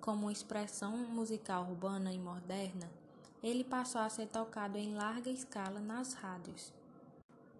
como 0.00 0.30
expressão 0.30 0.96
musical 0.96 1.68
urbana 1.68 2.12
e 2.12 2.18
moderna, 2.18 2.90
ele 3.42 3.62
passou 3.62 4.00
a 4.00 4.08
ser 4.08 4.26
tocado 4.26 4.78
em 4.78 4.94
larga 4.94 5.30
escala 5.30 5.80
nas 5.80 6.14
rádios, 6.14 6.72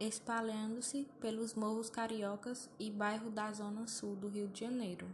espalhando-se 0.00 1.06
pelos 1.20 1.54
morros 1.54 1.90
cariocas 1.90 2.68
e 2.78 2.90
bairros 2.90 3.32
da 3.32 3.52
zona 3.52 3.86
sul 3.86 4.16
do 4.16 4.28
Rio 4.28 4.48
de 4.48 4.60
Janeiro. 4.60 5.06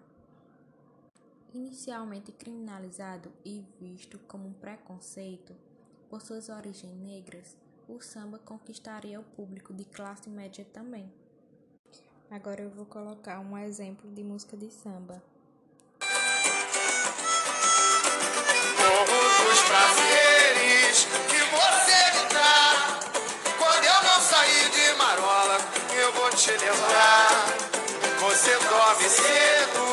Inicialmente 1.52 2.32
criminalizado 2.32 3.32
e 3.44 3.64
visto 3.80 4.18
como 4.26 4.48
um 4.48 4.52
preconceito 4.52 5.54
por 6.08 6.20
suas 6.20 6.48
origens 6.48 6.96
negras, 7.00 7.56
o 7.88 8.00
samba 8.00 8.38
conquistaria 8.38 9.20
o 9.20 9.24
público 9.24 9.72
de 9.74 9.84
classe 9.84 10.30
média 10.30 10.66
também. 10.72 11.12
Agora 12.30 12.62
eu 12.62 12.70
vou 12.70 12.86
colocar 12.86 13.38
um 13.40 13.56
exemplo 13.58 14.10
de 14.10 14.22
música 14.22 14.56
de 14.56 14.70
samba. 14.70 15.22
Dos 19.54 19.62
prazeres 19.62 21.06
que 21.30 21.38
você 21.38 21.98
me 22.18 22.28
dá. 22.34 22.98
Quando 23.56 23.84
eu 23.84 24.02
não 24.02 24.20
sair 24.20 24.68
de 24.68 24.98
marola, 24.98 25.58
eu 25.94 26.12
vou 26.12 26.28
te 26.30 26.50
levar. 26.50 27.46
Você 28.18 28.50
dorme 28.58 29.08
cedo 29.08 29.84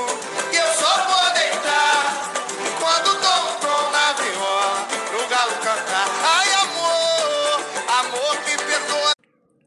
e 0.51 0.55
eu 0.55 0.73
só 0.73 1.05
vou 1.05 1.33
deitar. 1.35 2.31
Quando 2.79 3.09
um 3.11 3.59
tom 3.59 3.91
na 3.91 4.13
viola, 4.13 4.87
pro 5.09 5.27
galo 5.29 5.51
cantar. 5.57 6.07
Ai, 6.23 6.53
amor, 6.63 7.59
amor, 7.99 8.35
me 8.43 8.57
perdoa. 8.57 9.11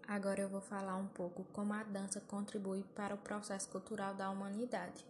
Agora 0.09 0.41
eu 0.41 0.49
vou 0.49 0.61
falar 0.61 0.97
um 0.97 1.07
pouco 1.07 1.47
como 1.53 1.73
a 1.73 1.85
dança 1.85 2.21
contribui 2.27 2.83
para 2.97 3.15
o 3.15 3.19
processo 3.19 3.69
cultural 3.69 4.13
da 4.15 4.29
humanidade. 4.29 5.07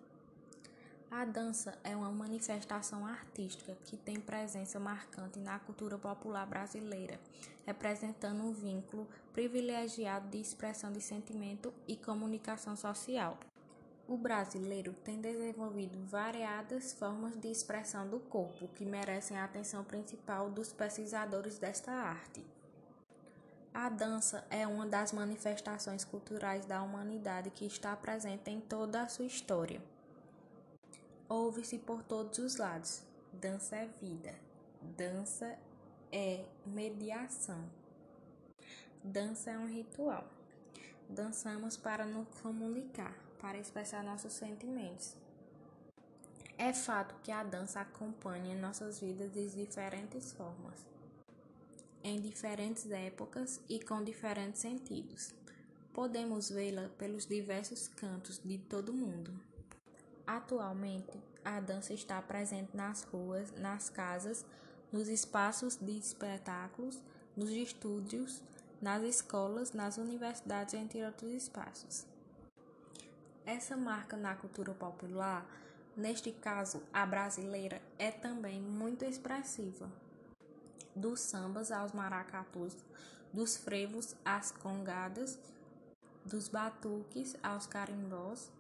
A 1.16 1.24
dança 1.24 1.78
é 1.84 1.94
uma 1.94 2.10
manifestação 2.10 3.06
artística 3.06 3.72
que 3.84 3.96
tem 3.96 4.18
presença 4.18 4.80
marcante 4.80 5.38
na 5.38 5.60
cultura 5.60 5.96
popular 5.96 6.44
brasileira, 6.44 7.20
representando 7.64 8.42
um 8.42 8.52
vínculo 8.52 9.06
privilegiado 9.32 10.28
de 10.28 10.40
expressão 10.40 10.90
de 10.90 11.00
sentimento 11.00 11.72
e 11.86 11.96
comunicação 11.96 12.74
social. 12.74 13.38
O 14.08 14.16
brasileiro 14.16 14.92
tem 15.04 15.20
desenvolvido 15.20 16.04
variadas 16.04 16.92
formas 16.92 17.36
de 17.36 17.46
expressão 17.46 18.08
do 18.08 18.18
corpo 18.18 18.66
que 18.74 18.84
merecem 18.84 19.38
a 19.38 19.44
atenção 19.44 19.84
principal 19.84 20.50
dos 20.50 20.72
pesquisadores 20.72 21.58
desta 21.58 21.92
arte. 21.92 22.44
A 23.72 23.88
dança 23.88 24.44
é 24.50 24.66
uma 24.66 24.84
das 24.84 25.12
manifestações 25.12 26.04
culturais 26.04 26.66
da 26.66 26.82
humanidade 26.82 27.50
que 27.50 27.64
está 27.64 27.94
presente 27.94 28.50
em 28.50 28.60
toda 28.60 29.00
a 29.00 29.08
sua 29.08 29.26
história. 29.26 29.93
Ouve-se 31.28 31.78
por 31.78 32.02
todos 32.02 32.38
os 32.38 32.56
lados. 32.56 33.02
Dança 33.32 33.76
é 33.76 33.88
vida. 34.00 34.34
Dança 34.96 35.58
é 36.12 36.44
mediação. 36.66 37.64
Dança 39.02 39.50
é 39.50 39.58
um 39.58 39.66
ritual. 39.66 40.28
Dançamos 41.08 41.76
para 41.78 42.04
nos 42.04 42.28
comunicar, 42.40 43.14
para 43.40 43.58
expressar 43.58 44.04
nossos 44.04 44.34
sentimentos. 44.34 45.16
É 46.58 46.72
fato 46.72 47.14
que 47.22 47.32
a 47.32 47.42
dança 47.42 47.80
acompanha 47.80 48.54
nossas 48.56 49.00
vidas 49.00 49.32
de 49.32 49.48
diferentes 49.48 50.32
formas, 50.32 50.86
em 52.02 52.20
diferentes 52.20 52.90
épocas 52.90 53.60
e 53.68 53.80
com 53.80 54.04
diferentes 54.04 54.60
sentidos. 54.60 55.34
Podemos 55.92 56.50
vê-la 56.50 56.88
pelos 56.98 57.26
diversos 57.26 57.88
cantos 57.88 58.40
de 58.44 58.58
todo 58.58 58.90
o 58.90 58.94
mundo. 58.94 59.32
Atualmente, 60.26 61.22
a 61.44 61.60
dança 61.60 61.92
está 61.92 62.20
presente 62.22 62.74
nas 62.74 63.02
ruas, 63.02 63.52
nas 63.58 63.90
casas, 63.90 64.44
nos 64.90 65.08
espaços 65.08 65.76
de 65.76 65.98
espetáculos, 65.98 67.02
nos 67.36 67.50
estúdios, 67.50 68.42
nas 68.80 69.02
escolas, 69.02 69.72
nas 69.72 69.98
universidades, 69.98 70.72
entre 70.74 71.04
outros 71.04 71.30
espaços. 71.30 72.06
Essa 73.44 73.76
marca 73.76 74.16
na 74.16 74.34
cultura 74.34 74.72
popular, 74.72 75.46
neste 75.94 76.32
caso 76.32 76.82
a 76.92 77.04
brasileira, 77.04 77.82
é 77.98 78.10
também 78.10 78.62
muito 78.62 79.04
expressiva. 79.04 79.90
Dos 80.96 81.20
sambas 81.20 81.70
aos 81.70 81.92
maracatus, 81.92 82.74
dos 83.32 83.56
frevos 83.56 84.16
às 84.24 84.50
congadas, 84.50 85.38
dos 86.24 86.48
batuques 86.48 87.36
aos 87.42 87.66
carimbós, 87.66 88.50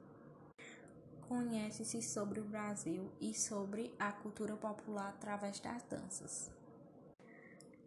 conhece-se 1.28 2.02
sobre 2.02 2.40
o 2.40 2.44
Brasil 2.44 3.10
e 3.20 3.34
sobre 3.34 3.92
a 3.98 4.12
cultura 4.12 4.56
popular 4.56 5.10
através 5.10 5.60
das 5.60 5.82
danças. 5.84 6.50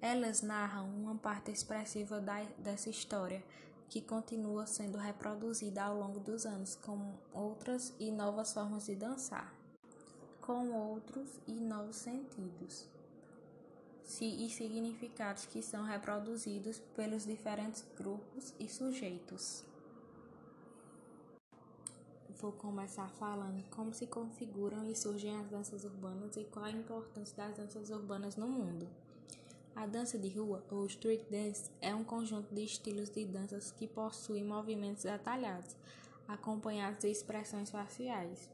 Elas 0.01 0.41
narram 0.41 0.87
uma 0.89 1.15
parte 1.15 1.51
expressiva 1.51 2.19
da, 2.19 2.43
dessa 2.57 2.89
história 2.89 3.43
que 3.89 4.01
continua 4.01 4.67
sendo 4.67 4.97
reproduzida 4.97 5.83
ao 5.83 5.97
longo 5.97 6.19
dos 6.19 6.45
anos 6.45 6.75
com 6.75 7.13
outras 7.33 7.93
e 7.99 8.11
novas 8.11 8.53
formas 8.53 8.85
de 8.85 8.95
dançar, 8.95 9.53
com 10.41 10.71
outros 10.71 11.39
e 11.47 11.53
novos 11.53 11.95
sentidos 11.95 12.87
e 14.21 14.49
significados 14.49 15.45
que 15.45 15.61
são 15.61 15.83
reproduzidos 15.83 16.79
pelos 16.95 17.25
diferentes 17.25 17.83
grupos 17.97 18.53
e 18.59 18.69
sujeitos. 18.69 19.63
Vou 22.39 22.51
começar 22.51 23.09
falando 23.09 23.63
como 23.71 23.91
se 23.91 24.05
configuram 24.05 24.85
e 24.85 24.95
surgem 24.95 25.35
as 25.37 25.49
danças 25.49 25.83
urbanas 25.83 26.37
e 26.37 26.43
qual 26.43 26.65
a 26.65 26.71
importância 26.71 27.35
das 27.35 27.57
danças 27.57 27.89
urbanas 27.89 28.35
no 28.35 28.47
mundo. 28.47 28.87
A 29.75 29.87
dança 29.87 30.19
de 30.19 30.29
rua, 30.29 30.63
ou 30.69 30.85
street 30.85 31.23
dance, 31.31 31.71
é 31.81 31.95
um 31.95 32.03
conjunto 32.03 32.53
de 32.53 32.63
estilos 32.63 33.09
de 33.09 33.25
danças 33.25 33.71
que 33.71 33.87
possuem 33.87 34.43
movimentos 34.43 35.03
detalhados, 35.03 35.75
acompanhados 36.27 36.99
de 36.99 37.09
expressões 37.09 37.71
faciais. 37.71 38.47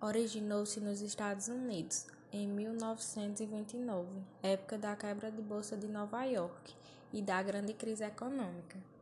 Originou-se 0.00 0.80
nos 0.80 1.00
Estados 1.02 1.46
Unidos 1.46 2.08
em 2.32 2.48
1929, 2.48 4.08
época 4.42 4.76
da 4.76 4.96
quebra 4.96 5.30
de 5.30 5.42
bolsa 5.42 5.76
de 5.76 5.86
Nova 5.86 6.24
York 6.24 6.74
e 7.12 7.22
da 7.22 7.40
grande 7.40 7.72
crise 7.72 8.02
econômica. 8.02 8.95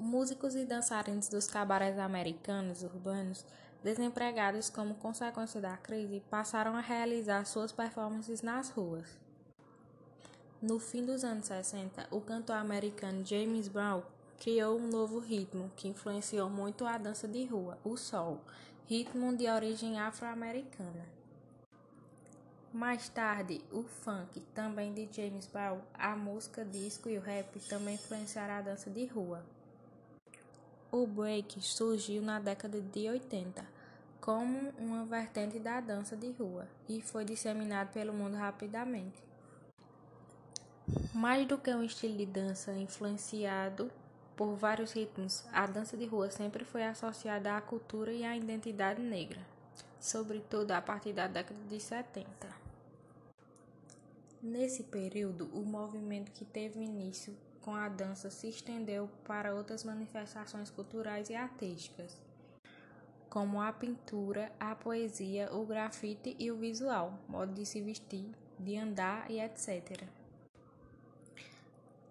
Músicos 0.00 0.54
e 0.54 0.64
dançarinos 0.64 1.28
dos 1.28 1.48
cabarés 1.48 1.98
americanos 1.98 2.84
urbanos, 2.84 3.44
desempregados 3.82 4.70
como 4.70 4.94
consequência 4.94 5.60
da 5.60 5.76
crise, 5.76 6.22
passaram 6.30 6.76
a 6.76 6.80
realizar 6.80 7.44
suas 7.44 7.72
performances 7.72 8.40
nas 8.40 8.70
ruas. 8.70 9.18
No 10.62 10.78
fim 10.78 11.04
dos 11.04 11.24
anos 11.24 11.46
60, 11.46 12.06
o 12.12 12.20
cantor 12.20 12.54
americano 12.54 13.26
James 13.26 13.66
Brown 13.66 14.04
criou 14.38 14.78
um 14.78 14.86
novo 14.86 15.18
ritmo 15.18 15.68
que 15.74 15.88
influenciou 15.88 16.48
muito 16.48 16.86
a 16.86 16.96
dança 16.96 17.26
de 17.26 17.44
rua, 17.44 17.76
o 17.82 17.96
soul, 17.96 18.40
ritmo 18.86 19.36
de 19.36 19.48
origem 19.48 19.98
afro-americana. 19.98 21.06
Mais 22.72 23.08
tarde, 23.08 23.60
o 23.72 23.82
funk, 23.82 24.40
também 24.54 24.94
de 24.94 25.08
James 25.10 25.46
Brown, 25.46 25.80
a 25.92 26.14
música 26.14 26.64
disco 26.64 27.08
e 27.08 27.18
o 27.18 27.20
rap 27.20 27.58
também 27.68 27.96
influenciaram 27.96 28.54
a 28.54 28.62
dança 28.62 28.88
de 28.88 29.04
rua. 29.06 29.44
O 30.90 31.06
break 31.06 31.60
surgiu 31.60 32.22
na 32.22 32.40
década 32.40 32.80
de 32.80 33.10
80 33.10 33.62
como 34.22 34.70
uma 34.78 35.04
vertente 35.04 35.58
da 35.58 35.82
dança 35.82 36.16
de 36.16 36.30
rua 36.30 36.66
e 36.88 37.02
foi 37.02 37.26
disseminado 37.26 37.92
pelo 37.92 38.14
mundo 38.14 38.36
rapidamente. 38.36 39.22
Mais 41.12 41.46
do 41.46 41.58
que 41.58 41.70
um 41.74 41.82
estilo 41.82 42.16
de 42.16 42.24
dança 42.24 42.72
influenciado 42.72 43.90
por 44.34 44.54
vários 44.54 44.92
ritmos, 44.92 45.44
a 45.52 45.66
dança 45.66 45.94
de 45.94 46.06
rua 46.06 46.30
sempre 46.30 46.64
foi 46.64 46.82
associada 46.82 47.54
à 47.54 47.60
cultura 47.60 48.10
e 48.10 48.24
à 48.24 48.34
identidade 48.34 49.02
negra, 49.02 49.40
sobretudo 50.00 50.70
a 50.70 50.80
partir 50.80 51.12
da 51.12 51.26
década 51.26 51.60
de 51.68 51.78
70. 51.78 52.26
Nesse 54.42 54.84
período, 54.84 55.50
o 55.52 55.60
movimento 55.66 56.32
que 56.32 56.46
teve 56.46 56.80
início 56.80 57.36
com 57.62 57.74
a 57.74 57.88
dança 57.88 58.30
se 58.30 58.48
estendeu 58.48 59.08
para 59.24 59.54
outras 59.54 59.84
manifestações 59.84 60.70
culturais 60.70 61.28
e 61.30 61.34
artísticas, 61.34 62.20
como 63.28 63.60
a 63.60 63.72
pintura, 63.72 64.50
a 64.58 64.74
poesia, 64.74 65.52
o 65.52 65.66
grafite 65.66 66.34
e 66.38 66.50
o 66.50 66.56
visual, 66.56 67.18
modo 67.28 67.52
de 67.52 67.66
se 67.66 67.80
vestir, 67.80 68.30
de 68.58 68.76
andar 68.76 69.30
e 69.30 69.40
etc. 69.40 70.02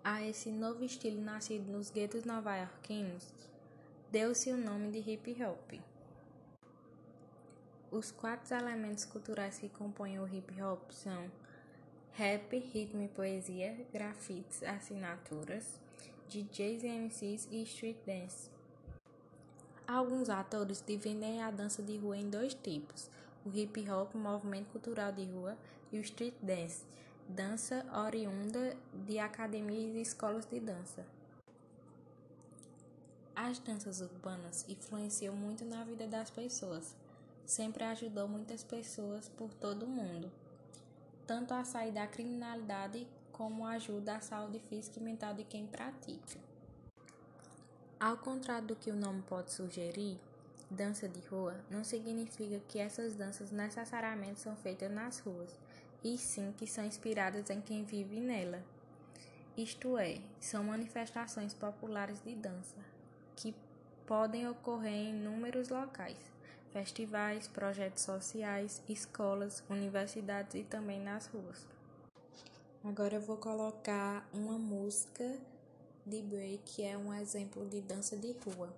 A 0.04 0.24
esse 0.24 0.50
novo 0.50 0.84
estilo 0.84 1.22
nascido 1.22 1.72
nos 1.72 1.90
guetos 1.90 2.24
nova-iorquinos, 2.24 3.34
deu-se 4.12 4.52
o 4.52 4.58
nome 4.58 4.92
de 4.92 5.12
hip 5.12 5.36
hop. 5.44 5.82
Os 7.92 8.12
quatro 8.12 8.56
elementos 8.56 9.06
culturais 9.06 9.58
que 9.58 9.70
compõem 9.70 10.20
o 10.20 10.28
hip 10.28 10.62
hop 10.62 10.92
são 10.92 11.30
rap, 12.18 12.58
ritmo 12.74 13.04
e 13.04 13.08
poesia, 13.10 13.78
grafites, 13.94 14.64
assinaturas, 14.64 15.80
DJs 16.28 16.84
e 16.84 16.88
MCs 16.88 17.48
e 17.52 17.62
street 17.62 17.98
dance. 18.08 18.50
Alguns 19.88 20.28
atores 20.28 20.84
dividem 20.86 21.44
a 21.44 21.52
dança 21.52 21.84
de 21.84 21.96
rua 21.96 22.18
em 22.18 22.28
dois 22.28 22.56
tipos: 22.56 23.08
o 23.46 23.56
hip 23.56 23.88
hop, 23.88 24.16
movimento 24.16 24.72
cultural 24.72 25.12
de 25.12 25.26
rua, 25.26 25.56
e 25.92 26.00
o 26.00 26.02
street 26.02 26.34
dance, 26.42 26.84
dança 27.30 27.86
oriunda 27.94 28.76
de 29.06 29.20
academias 29.20 29.96
e 29.96 30.02
escolas 30.02 30.48
de 30.48 30.60
dança. 30.60 31.06
As 33.36 33.60
danças 33.60 34.02
urbanas 34.02 34.66
influenciam 34.68 35.36
muito 35.36 35.64
na 35.64 35.84
vida 35.84 36.08
das 36.08 36.32
pessoas. 36.32 36.96
Sempre 37.46 37.84
ajudou 37.84 38.28
muitas 38.28 38.64
pessoas 38.64 39.30
por 39.30 39.54
todo 39.54 39.84
o 39.84 39.88
mundo 39.88 40.32
tanto 41.28 41.54
a 41.54 41.66
sair 41.66 41.92
da 41.92 42.08
criminalidade 42.08 43.06
como 43.34 43.68
ajuda 43.68 44.16
à 44.16 44.22
saúde 44.22 44.60
física 44.60 45.00
e 45.00 45.04
mental 45.04 45.34
de 45.34 45.44
quem 45.44 45.68
pratica. 45.68 46.40
Ao 48.00 48.18
contrário 48.18 48.70
do 48.70 48.76
que 48.76 48.90
o 48.90 48.96
nome 48.96 49.22
pode 49.24 49.52
sugerir, 49.52 50.18
dança 50.72 51.08
de 51.10 51.20
rua 51.28 51.56
não 51.70 51.84
significa 51.84 52.62
que 52.68 52.80
essas 52.80 53.16
danças 53.16 53.52
necessariamente 53.52 54.40
são 54.40 54.56
feitas 54.56 54.90
nas 54.90 55.20
ruas, 55.20 55.60
e 56.04 56.18
sim 56.18 56.54
que 56.58 56.66
são 56.66 56.86
inspiradas 56.86 57.50
em 57.50 57.60
quem 57.60 57.84
vive 57.84 58.20
nela. 58.22 58.64
Isto 59.58 59.98
é, 59.98 60.22
são 60.40 60.64
manifestações 60.64 61.54
populares 61.54 62.22
de 62.22 62.36
dança 62.36 62.78
que 63.36 63.54
podem 64.06 64.48
ocorrer 64.48 64.94
em 64.94 65.10
inúmeros 65.10 65.70
locais 65.70 66.37
festivais, 66.78 67.48
projetos 67.48 68.04
sociais, 68.04 68.84
escolas, 68.88 69.64
universidades 69.68 70.54
e 70.54 70.64
também 70.64 71.02
nas 71.02 71.26
ruas. 71.26 71.66
Agora 72.84 73.16
eu 73.16 73.22
vou 73.22 73.38
colocar 73.38 74.30
uma 74.32 74.60
música 74.60 75.40
de 76.06 76.22
break 76.22 76.60
que 76.66 76.84
é 76.84 76.96
um 76.96 77.12
exemplo 77.12 77.66
de 77.66 77.82
dança 77.82 78.16
de 78.16 78.32
rua. 78.46 78.72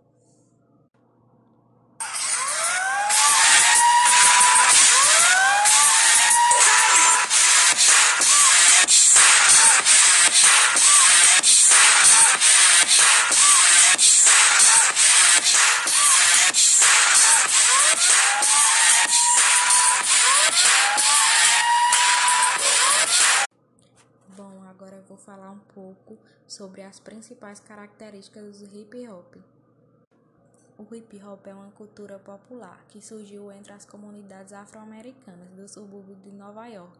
Sobre 26.59 26.81
as 26.81 26.99
principais 26.99 27.61
características 27.61 28.59
do 28.59 28.77
hip 28.77 29.07
hop. 29.07 29.37
O 30.77 30.93
hip 30.93 31.23
hop 31.23 31.47
é 31.47 31.53
uma 31.53 31.71
cultura 31.71 32.19
popular 32.19 32.83
que 32.89 33.01
surgiu 33.01 33.49
entre 33.49 33.71
as 33.71 33.85
comunidades 33.85 34.51
afro-americanas 34.51 35.49
do 35.51 35.65
subúrbio 35.69 36.17
de 36.17 36.33
Nova 36.33 36.67
York 36.67 36.99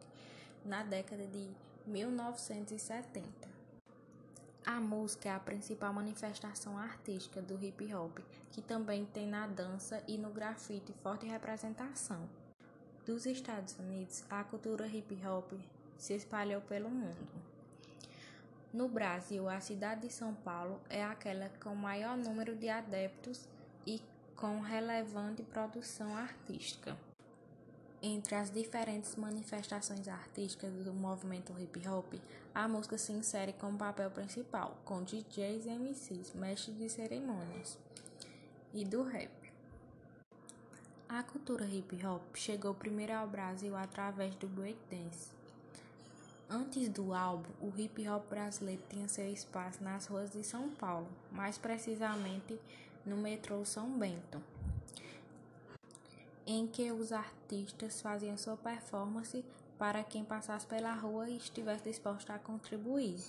na 0.64 0.82
década 0.84 1.28
de 1.28 1.50
1970. 1.86 3.30
A 4.66 4.80
música 4.80 5.28
é 5.28 5.34
a 5.34 5.40
principal 5.42 5.92
manifestação 5.92 6.78
artística 6.78 7.42
do 7.42 7.62
hip 7.62 7.94
hop, 7.94 8.20
que 8.54 8.62
também 8.62 9.06
tem 9.08 9.28
na 9.28 9.46
dança 9.46 10.02
e 10.08 10.18
no 10.18 10.30
grafite 10.30 10.94
forte 11.04 11.26
representação. 11.26 12.30
Dos 13.06 13.26
Estados 13.26 13.78
Unidos, 13.78 14.24
a 14.30 14.42
cultura 14.42 14.88
hip 14.88 15.20
hop 15.28 15.52
se 15.98 16.14
espalhou 16.14 16.62
pelo 16.62 16.90
mundo. 16.90 17.59
No 18.72 18.88
Brasil, 18.88 19.50
a 19.50 19.60
cidade 19.60 20.02
de 20.02 20.14
São 20.14 20.36
Paulo 20.36 20.80
é 20.92 21.04
aquela 21.04 21.50
com 21.62 21.74
maior 21.74 22.16
número 22.16 22.56
de 22.56 22.70
adeptos 22.70 23.48
e 23.86 24.00
com 24.36 24.60
relevante 24.60 25.42
produção 25.42 26.16
artística. 26.16 26.96
Entre 28.00 28.36
as 28.36 28.52
diferentes 28.52 29.16
manifestações 29.16 30.08
artísticas 30.08 30.72
do 30.84 30.94
movimento 30.94 31.52
hip 31.60 31.86
hop, 31.88 32.14
a 32.54 32.68
música 32.68 32.96
se 32.98 33.12
insere 33.12 33.54
como 33.54 33.78
papel 33.78 34.12
principal, 34.12 34.78
com 34.86 35.04
DJs 35.04 35.66
e 35.66 35.70
MCs, 35.72 36.34
mestres 36.36 36.78
de 36.78 36.90
cerimônias, 36.90 37.76
e 38.72 38.86
do 38.86 39.02
rap. 39.02 39.32
A 41.10 41.24
cultura 41.24 41.66
hip 41.66 42.06
hop 42.06 42.36
chegou 42.36 42.76
primeiro 42.76 43.14
ao 43.14 43.28
Brasil 43.28 43.76
através 43.76 44.36
do 44.36 44.48
breakdance 44.48 45.39
Antes 46.52 46.90
do 46.90 47.14
álbum, 47.14 47.48
o 47.62 47.72
hip 47.80 48.10
hop 48.10 48.28
brasileiro 48.28 48.82
tinha 48.90 49.08
seu 49.08 49.32
espaço 49.32 49.84
nas 49.84 50.08
ruas 50.08 50.32
de 50.32 50.44
São 50.44 50.68
Paulo, 50.68 51.08
mais 51.32 51.60
precisamente 51.60 52.60
no 53.06 53.18
metrô 53.18 53.64
São 53.64 53.88
Bento, 54.00 54.42
em 56.48 56.66
que 56.66 56.92
os 56.92 57.12
artistas 57.12 58.02
faziam 58.02 58.36
sua 58.36 58.58
performance 58.58 59.46
para 59.78 60.04
quem 60.04 60.26
passasse 60.26 60.66
pela 60.66 60.92
rua 60.92 61.30
e 61.30 61.38
estivesse 61.38 61.84
disposto 61.84 62.32
a 62.32 62.40
contribuir. 62.40 63.24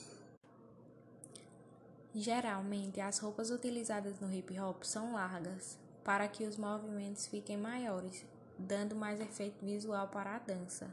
Geralmente, 2.14 3.02
as 3.02 3.18
roupas 3.18 3.50
utilizadas 3.50 4.18
no 4.18 4.32
hip 4.32 4.58
hop 4.58 4.82
são 4.82 5.12
largas, 5.12 5.78
para 6.02 6.26
que 6.26 6.44
os 6.44 6.56
movimentos 6.56 7.26
fiquem 7.26 7.58
maiores, 7.58 8.24
dando 8.58 8.96
mais 8.96 9.20
efeito 9.20 9.62
visual 9.62 10.08
para 10.08 10.36
a 10.36 10.38
dança. 10.38 10.90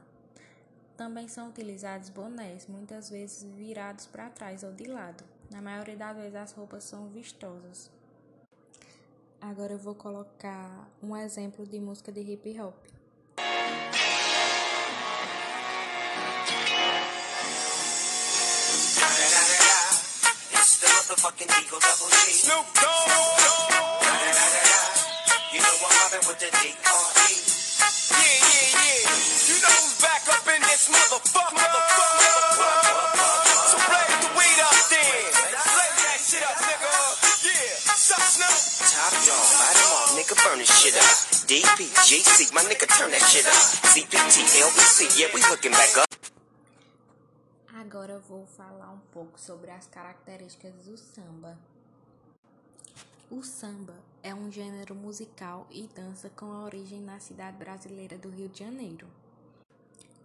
Também 0.98 1.28
são 1.28 1.50
utilizados 1.50 2.10
bonés, 2.10 2.66
muitas 2.66 3.12
vezes 3.12 3.44
virados 3.44 4.08
para 4.08 4.32
trás 4.32 4.64
ou 4.64 4.72
de 4.72 4.86
lado. 4.86 5.24
Na 5.52 5.62
maioria 5.62 5.96
das 5.96 6.18
vezes 6.18 6.36
as 6.36 6.52
roupas 6.54 6.84
são 6.84 7.08
vistosas. 7.10 7.92
Agora 9.40 9.74
eu 9.74 9.78
vou 9.78 9.94
colocar 9.94 10.90
um 11.02 11.16
exemplo 11.16 11.68
de 11.68 11.80
música 11.80 12.12
de 12.12 12.22
hip 12.22 12.60
hop. 12.60 12.76
Snoop 22.30 22.66
Dogg. 22.74 23.18
You 25.54 25.60
know 25.62 25.78
I'm 25.90 26.28
with 26.28 26.40
the 26.40 26.50
D.R.E. 26.52 27.57
Agora 47.74 48.14
eu 48.14 48.22
vou 48.22 48.46
falar 48.46 48.92
um 48.92 49.00
pouco 49.12 49.40
sobre 49.40 49.72
as 49.72 49.88
características 49.88 50.74
do 50.86 50.98
samba. 50.98 51.58
O 53.30 53.44
samba 53.44 53.94
é 54.28 54.36
um 54.36 54.52
gênero 54.52 54.94
musical 54.94 55.66
e 55.72 55.88
dança 55.88 56.30
com 56.30 56.48
origem 56.66 57.00
na 57.00 57.18
cidade 57.18 57.56
brasileira 57.56 58.18
do 58.18 58.30
Rio 58.30 58.50
de 58.50 58.60
Janeiro. 58.60 59.08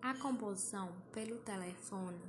A 0.03 0.13
composição 0.13 0.89
pelo 1.13 1.37
telefone 1.39 2.21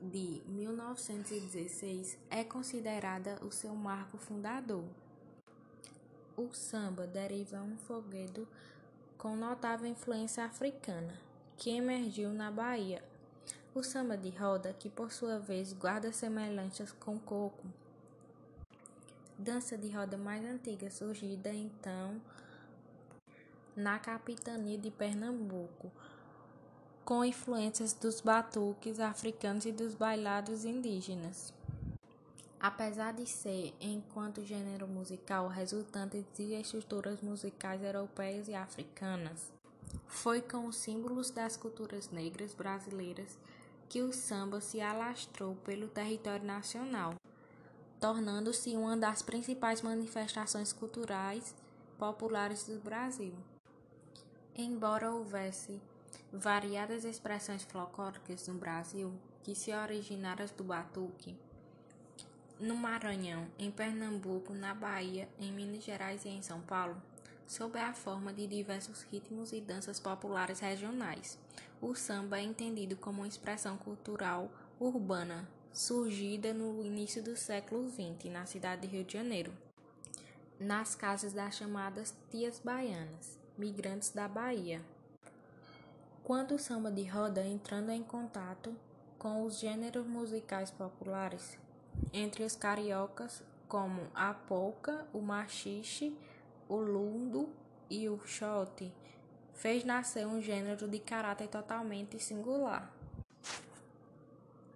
de 0.00 0.42
1916 0.48 2.18
é 2.28 2.42
considerada 2.42 3.38
o 3.40 3.52
seu 3.52 3.72
marco 3.72 4.18
fundador. 4.18 4.82
O 6.36 6.52
samba 6.52 7.06
deriva 7.06 7.58
um 7.58 7.76
foguedo 7.76 8.48
com 9.16 9.36
notável 9.36 9.86
influência 9.86 10.44
africana, 10.44 11.14
que 11.56 11.70
emergiu 11.70 12.30
na 12.30 12.50
Bahia. 12.50 13.00
O 13.72 13.84
samba 13.84 14.16
de 14.16 14.30
roda, 14.30 14.72
que 14.72 14.90
por 14.90 15.12
sua 15.12 15.38
vez 15.38 15.72
guarda 15.72 16.12
semelhanças 16.12 16.90
com 16.90 17.16
coco, 17.16 17.64
dança 19.42 19.76
de 19.76 19.90
roda 19.90 20.16
mais 20.16 20.44
antiga, 20.44 20.88
surgida 20.88 21.52
então 21.52 22.20
na 23.74 23.98
capitania 23.98 24.78
de 24.78 24.90
Pernambuco, 24.90 25.90
com 27.04 27.24
influências 27.24 27.92
dos 27.92 28.20
batuques 28.20 29.00
africanos 29.00 29.66
e 29.66 29.72
dos 29.72 29.94
bailados 29.94 30.64
indígenas. 30.64 31.52
Apesar 32.60 33.12
de 33.12 33.26
ser, 33.26 33.74
enquanto 33.80 34.44
gênero 34.44 34.86
musical, 34.86 35.48
resultante 35.48 36.24
de 36.36 36.54
estruturas 36.54 37.20
musicais 37.20 37.82
europeias 37.82 38.46
e 38.46 38.54
africanas, 38.54 39.50
foi 40.06 40.40
com 40.40 40.66
os 40.66 40.76
símbolos 40.76 41.30
das 41.30 41.56
culturas 41.56 42.08
negras 42.10 42.54
brasileiras 42.54 43.36
que 43.88 44.02
o 44.02 44.12
samba 44.12 44.60
se 44.60 44.80
alastrou 44.80 45.56
pelo 45.64 45.88
território 45.88 46.46
nacional, 46.46 47.16
tornando-se 48.02 48.76
uma 48.76 48.96
das 48.96 49.22
principais 49.22 49.80
manifestações 49.80 50.72
culturais 50.72 51.54
populares 51.96 52.64
do 52.64 52.80
Brasil. 52.80 53.32
Embora 54.56 55.12
houvesse 55.12 55.80
variadas 56.32 57.04
expressões 57.04 57.62
folclóricas 57.62 58.48
no 58.48 58.54
Brasil 58.54 59.14
que 59.44 59.54
se 59.54 59.72
originaram 59.72 60.44
do 60.56 60.64
batuque, 60.64 61.36
no 62.58 62.74
Maranhão, 62.74 63.46
em 63.56 63.70
Pernambuco, 63.70 64.52
na 64.52 64.74
Bahia, 64.74 65.28
em 65.38 65.52
Minas 65.52 65.84
Gerais 65.84 66.24
e 66.24 66.28
em 66.28 66.42
São 66.42 66.60
Paulo, 66.60 67.00
sob 67.46 67.78
a 67.78 67.94
forma 67.94 68.32
de 68.32 68.48
diversos 68.48 69.02
ritmos 69.02 69.52
e 69.52 69.60
danças 69.60 70.00
populares 70.00 70.58
regionais. 70.58 71.38
O 71.80 71.94
samba 71.94 72.40
é 72.40 72.42
entendido 72.42 72.96
como 72.96 73.18
uma 73.20 73.28
expressão 73.28 73.76
cultural 73.76 74.50
urbana, 74.80 75.48
surgida 75.72 76.52
no 76.52 76.84
início 76.84 77.22
do 77.22 77.34
século 77.34 77.88
XX, 77.88 78.30
na 78.30 78.44
cidade 78.44 78.82
de 78.82 78.88
Rio 78.88 79.04
de 79.04 79.14
Janeiro, 79.14 79.52
nas 80.60 80.94
casas 80.94 81.32
das 81.32 81.54
chamadas 81.56 82.14
tias 82.30 82.60
baianas, 82.62 83.38
migrantes 83.56 84.10
da 84.10 84.28
Bahia. 84.28 84.82
Quando 86.22 86.54
o 86.54 86.58
samba 86.58 86.90
de 86.90 87.04
roda 87.04 87.44
entrando 87.44 87.90
em 87.90 88.02
contato 88.02 88.76
com 89.18 89.44
os 89.44 89.58
gêneros 89.58 90.06
musicais 90.06 90.70
populares, 90.70 91.58
entre 92.12 92.44
os 92.44 92.54
cariocas, 92.54 93.42
como 93.66 94.02
a 94.14 94.34
polca, 94.34 95.06
o 95.12 95.20
machixe, 95.20 96.14
o 96.68 96.76
lundo 96.76 97.48
e 97.88 98.08
o 98.08 98.20
xote, 98.26 98.92
fez 99.54 99.84
nascer 99.84 100.26
um 100.26 100.40
gênero 100.40 100.86
de 100.86 100.98
caráter 100.98 101.48
totalmente 101.48 102.18
singular. 102.18 102.92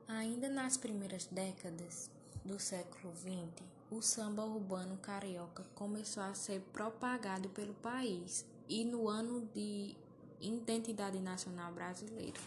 Ainda 0.09 0.49
nas 0.49 0.77
primeiras 0.77 1.27
décadas 1.27 2.09
do 2.45 2.61
século 2.61 3.12
XX, 3.16 3.66
o 3.90 4.01
samba 4.01 4.45
urbano 4.45 4.97
carioca 4.99 5.64
começou 5.75 6.23
a 6.23 6.33
ser 6.33 6.61
propagado 6.73 7.49
pelo 7.49 7.75
país 7.75 8.47
e 8.69 8.85
no 8.85 9.09
ano 9.09 9.49
de 9.53 9.97
identidade 10.40 11.19
nacional 11.19 11.73
brasileira. 11.73 12.38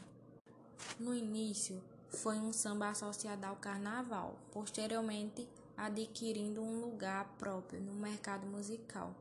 No 0.97 1.13
início, 1.13 1.83
foi 2.07 2.37
um 2.37 2.53
samba 2.53 2.91
associado 2.91 3.45
ao 3.45 3.57
carnaval, 3.57 4.37
posteriormente 4.53 5.45
adquirindo 5.75 6.61
um 6.61 6.79
lugar 6.79 7.25
próprio 7.37 7.81
no 7.81 7.93
mercado 7.93 8.47
musical. 8.47 9.13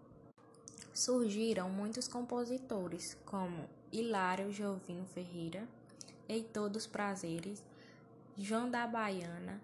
Surgiram 0.94 1.68
muitos 1.68 2.07
compositores, 2.07 3.16
como 3.27 3.68
Hilário 3.90 4.53
Jovino 4.53 5.07
Ferreira, 5.07 5.66
Heitor 6.29 6.70
dos 6.70 6.87
Prazeres, 6.87 7.62
João 8.40 8.70
da 8.70 8.87
Baiana, 8.87 9.61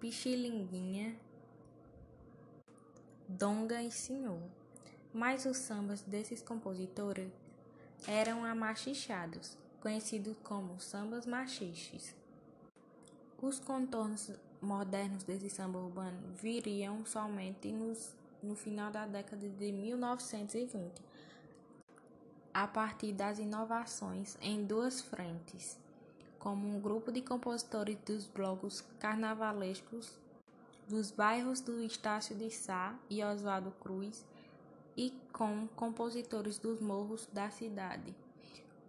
Pichilinguinha, 0.00 1.16
Donga 3.28 3.80
e 3.80 3.90
Senhor. 3.92 4.42
Mas 5.14 5.46
os 5.46 5.58
sambas 5.58 6.02
desses 6.02 6.42
compositores 6.42 7.30
eram 8.08 8.44
amachichados, 8.44 9.56
conhecidos 9.80 10.36
como 10.42 10.80
sambas 10.80 11.24
machiches. 11.24 12.16
Os 13.40 13.60
contornos 13.60 14.32
modernos 14.60 15.22
desse 15.22 15.48
samba 15.48 15.78
urbano 15.78 16.34
viriam 16.34 17.06
somente 17.06 17.70
nos, 17.70 18.16
no 18.42 18.56
final 18.56 18.90
da 18.90 19.06
década 19.06 19.48
de 19.48 19.70
1920, 19.70 21.00
a 22.52 22.66
partir 22.66 23.12
das 23.12 23.38
inovações 23.38 24.36
em 24.42 24.64
duas 24.64 25.00
frentes, 25.00 25.78
como 26.40 26.66
um 26.66 26.80
grupo 26.80 27.12
de 27.12 27.20
compositores 27.20 27.96
dos 28.04 28.26
blocos 28.26 28.82
carnavalescos 28.98 30.18
dos 30.88 31.12
bairros 31.12 31.60
do 31.60 31.80
Estácio 31.84 32.34
de 32.34 32.50
Sá 32.50 32.98
e 33.08 33.22
Oswaldo 33.22 33.70
Cruz 33.78 34.24
e 34.96 35.12
com 35.32 35.68
compositores 35.76 36.58
dos 36.58 36.80
morros 36.80 37.28
da 37.32 37.48
cidade, 37.48 38.12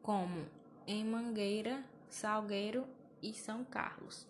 como 0.01 0.47
em 0.87 1.05
Mangueira, 1.05 1.85
Salgueiro 2.09 2.85
e 3.21 3.33
São 3.33 3.63
Carlos. 3.63 4.25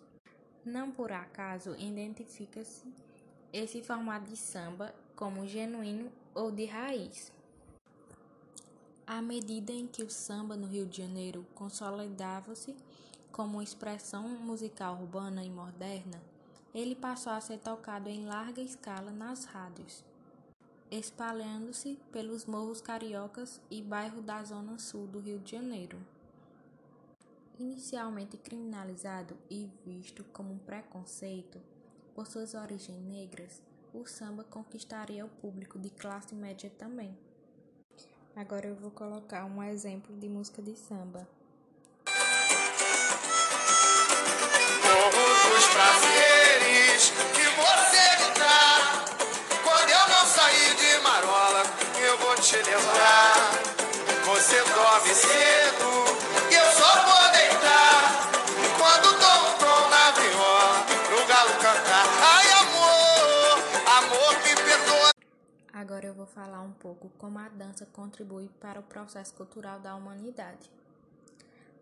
Não 0.64 0.90
por 0.90 1.10
acaso 1.12 1.74
identifica-se 1.78 2.92
esse 3.52 3.82
formato 3.82 4.28
de 4.28 4.36
samba 4.36 4.94
como 5.16 5.46
genuíno 5.46 6.10
ou 6.34 6.50
de 6.50 6.66
raiz. 6.66 7.32
À 9.06 9.22
medida 9.22 9.72
em 9.72 9.86
que 9.86 10.02
o 10.02 10.10
samba 10.10 10.56
no 10.56 10.66
Rio 10.66 10.86
de 10.86 10.98
Janeiro 10.98 11.46
consolidava-se 11.54 12.76
como 13.32 13.62
expressão 13.62 14.28
musical 14.28 14.98
urbana 15.00 15.42
e 15.42 15.50
moderna, 15.50 16.22
ele 16.74 16.94
passou 16.94 17.32
a 17.32 17.40
ser 17.40 17.58
tocado 17.58 18.08
em 18.08 18.26
larga 18.26 18.60
escala 18.60 19.10
nas 19.10 19.46
rádios, 19.46 20.04
espalhando-se 20.90 21.98
pelos 22.12 22.44
morros 22.44 22.82
cariocas 22.82 23.60
e 23.70 23.80
bairros 23.82 24.22
da 24.22 24.44
zona 24.44 24.78
sul 24.78 25.06
do 25.06 25.18
Rio 25.18 25.38
de 25.38 25.52
Janeiro. 25.52 25.98
Inicialmente 27.58 28.36
criminalizado 28.36 29.36
e 29.50 29.68
visto 29.84 30.24
como 30.24 30.52
um 30.52 30.58
preconceito 30.58 31.58
por 32.14 32.26
suas 32.26 32.52
origens 32.52 33.02
negras, 33.02 33.62
o 33.94 34.06
samba 34.06 34.44
conquistaria 34.44 35.24
o 35.24 35.28
público 35.28 35.78
de 35.78 35.88
classe 35.88 36.34
média 36.34 36.70
também. 36.78 37.16
Agora 38.36 38.66
eu 38.66 38.74
vou 38.74 38.90
colocar 38.90 39.44
um 39.44 39.62
exemplo 39.62 40.14
de 40.18 40.28
música 40.28 40.62
de 40.62 40.74
samba. 40.76 41.28
Um 66.72 66.74
pouco 66.74 67.10
como 67.18 67.38
a 67.38 67.48
dança 67.50 67.86
contribui 67.86 68.48
para 68.58 68.80
o 68.80 68.82
processo 68.82 69.34
cultural 69.34 69.78
da 69.78 69.94
humanidade. 69.94 70.70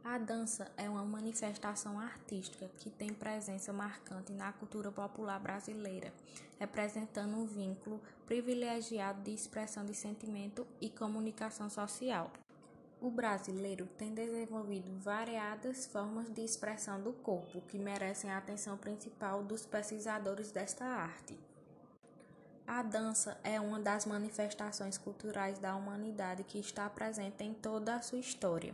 A 0.03 0.19
dança 0.19 0.71
é 0.77 0.89
uma 0.89 1.05
manifestação 1.05 2.01
artística 2.01 2.69
que 2.79 2.91
tem 2.91 3.11
presença 3.13 3.73
marcante 3.73 4.33
na 4.33 4.53
cultura 4.53 4.91
popular 4.91 5.39
brasileira, 5.39 6.13
representando 6.59 7.37
um 7.37 7.47
vínculo 7.47 8.01
privilegiado 8.27 9.23
de 9.23 9.33
expressão 9.33 9.85
de 9.85 9.95
sentimento 9.95 10.67
e 10.81 10.89
comunicação 10.91 11.71
social. 11.71 12.33
O 13.01 13.11
brasileiro 13.11 13.87
tem 13.97 14.13
desenvolvido 14.13 14.91
variadas 14.99 15.87
formas 15.87 16.31
de 16.31 16.43
expressão 16.43 17.01
do 17.01 17.13
corpo 17.13 17.63
que 17.69 17.79
merecem 17.79 18.31
a 18.31 18.39
atenção 18.39 18.77
principal 18.77 19.43
dos 19.43 19.65
pesquisadores 19.65 20.51
desta 20.51 20.85
arte. 20.85 21.39
A 22.73 22.85
dança 22.85 23.37
é 23.43 23.61
uma 23.61 23.81
das 23.81 24.07
manifestações 24.07 24.97
culturais 24.97 25.59
da 25.59 25.75
humanidade 25.75 26.45
que 26.45 26.57
está 26.57 26.89
presente 26.89 27.43
em 27.43 27.53
toda 27.53 27.97
a 27.97 28.01
sua 28.01 28.21
história. 28.21 28.73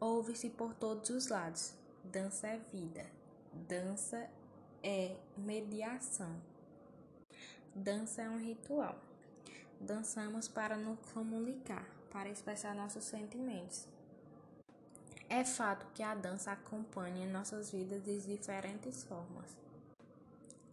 Ouve-se 0.00 0.48
por 0.48 0.72
todos 0.72 1.10
os 1.10 1.28
lados. 1.28 1.74
Dança 2.02 2.46
é 2.46 2.58
vida. 2.72 3.04
Dança 3.52 4.30
é 4.82 5.14
mediação. 5.36 6.40
Dança 7.74 8.22
é 8.22 8.30
um 8.30 8.38
ritual. 8.38 8.98
Dançamos 9.78 10.48
para 10.48 10.74
nos 10.74 10.98
comunicar, 11.12 11.86
para 12.10 12.30
expressar 12.30 12.74
nossos 12.74 13.04
sentimentos. 13.04 13.86
É 15.28 15.44
fato 15.44 15.86
que 15.92 16.02
a 16.02 16.14
dança 16.14 16.52
acompanha 16.52 17.30
nossas 17.30 17.70
vidas 17.70 18.02
de 18.02 18.22
diferentes 18.22 19.04
formas, 19.04 19.54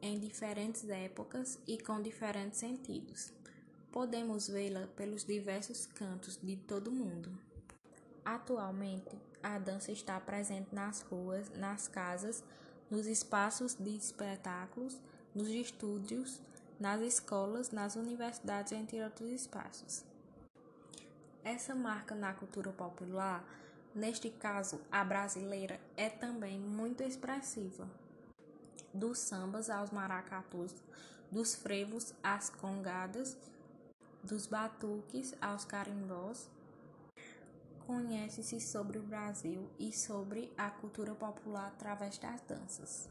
em 0.01 0.19
diferentes 0.19 0.89
épocas 0.89 1.59
e 1.67 1.77
com 1.77 2.01
diferentes 2.01 2.59
sentidos. 2.59 3.31
Podemos 3.91 4.47
vê-la 4.47 4.87
pelos 4.95 5.23
diversos 5.23 5.85
cantos 5.85 6.37
de 6.41 6.55
todo 6.57 6.89
o 6.89 6.91
mundo. 6.91 7.31
Atualmente, 8.23 9.17
a 9.41 9.57
dança 9.59 9.91
está 9.91 10.19
presente 10.19 10.73
nas 10.73 11.01
ruas, 11.01 11.49
nas 11.57 11.87
casas, 11.87 12.43
nos 12.89 13.07
espaços 13.07 13.75
de 13.75 13.95
espetáculos, 13.95 14.99
nos 15.33 15.47
estúdios, 15.49 16.41
nas 16.79 17.01
escolas, 17.01 17.71
nas 17.71 17.95
universidades, 17.95 18.71
entre 18.71 19.01
outros 19.03 19.29
espaços. 19.29 20.03
Essa 21.43 21.75
marca 21.75 22.15
na 22.15 22.33
cultura 22.33 22.71
popular, 22.71 23.43
neste 23.93 24.29
caso 24.29 24.81
a 24.91 25.03
brasileira, 25.03 25.79
é 25.95 26.09
também 26.09 26.59
muito 26.59 27.03
expressiva. 27.03 27.87
Dos 28.95 29.19
sambas 29.19 29.69
aos 29.69 29.91
maracatus, 29.91 30.73
dos 31.29 31.53
frevos 31.53 32.13
às 32.23 32.49
congadas, 32.49 33.37
dos 34.23 34.47
batuques 34.47 35.35
aos 35.41 35.65
carimbós, 35.65 36.49
Conhece-se 37.85 38.59
sobre 38.59 38.97
o 38.97 39.03
Brasil 39.03 39.69
e 39.77 39.93
sobre 39.93 40.51
a 40.57 40.71
cultura 40.71 41.13
popular 41.13 41.67
através 41.67 42.17
das 42.17 42.41
danças. 42.41 43.07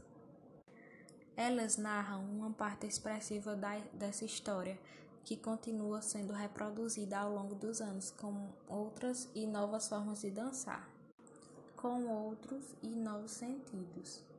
Elas 1.37 1.77
narram 1.77 2.25
uma 2.25 2.51
parte 2.51 2.85
expressiva 2.85 3.55
da, 3.55 3.77
dessa 3.93 4.25
história 4.25 4.77
que 5.23 5.37
continua 5.37 6.01
sendo 6.01 6.33
reproduzida 6.33 7.19
ao 7.19 7.33
longo 7.33 7.55
dos 7.55 7.79
anos 7.79 8.11
com 8.11 8.49
outras 8.67 9.29
e 9.33 9.47
novas 9.47 9.87
formas 9.87 10.19
de 10.19 10.29
dançar, 10.29 10.89
com 11.77 12.07
outros 12.07 12.75
e 12.83 12.89
novos 12.89 13.31
sentidos 13.31 14.34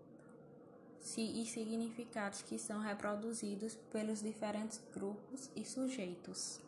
e 1.16 1.46
significados 1.46 2.42
que 2.42 2.58
são 2.58 2.80
reproduzidos 2.80 3.76
pelos 3.92 4.22
diferentes 4.22 4.80
grupos 4.92 5.50
e 5.54 5.64
sujeitos. 5.64 6.65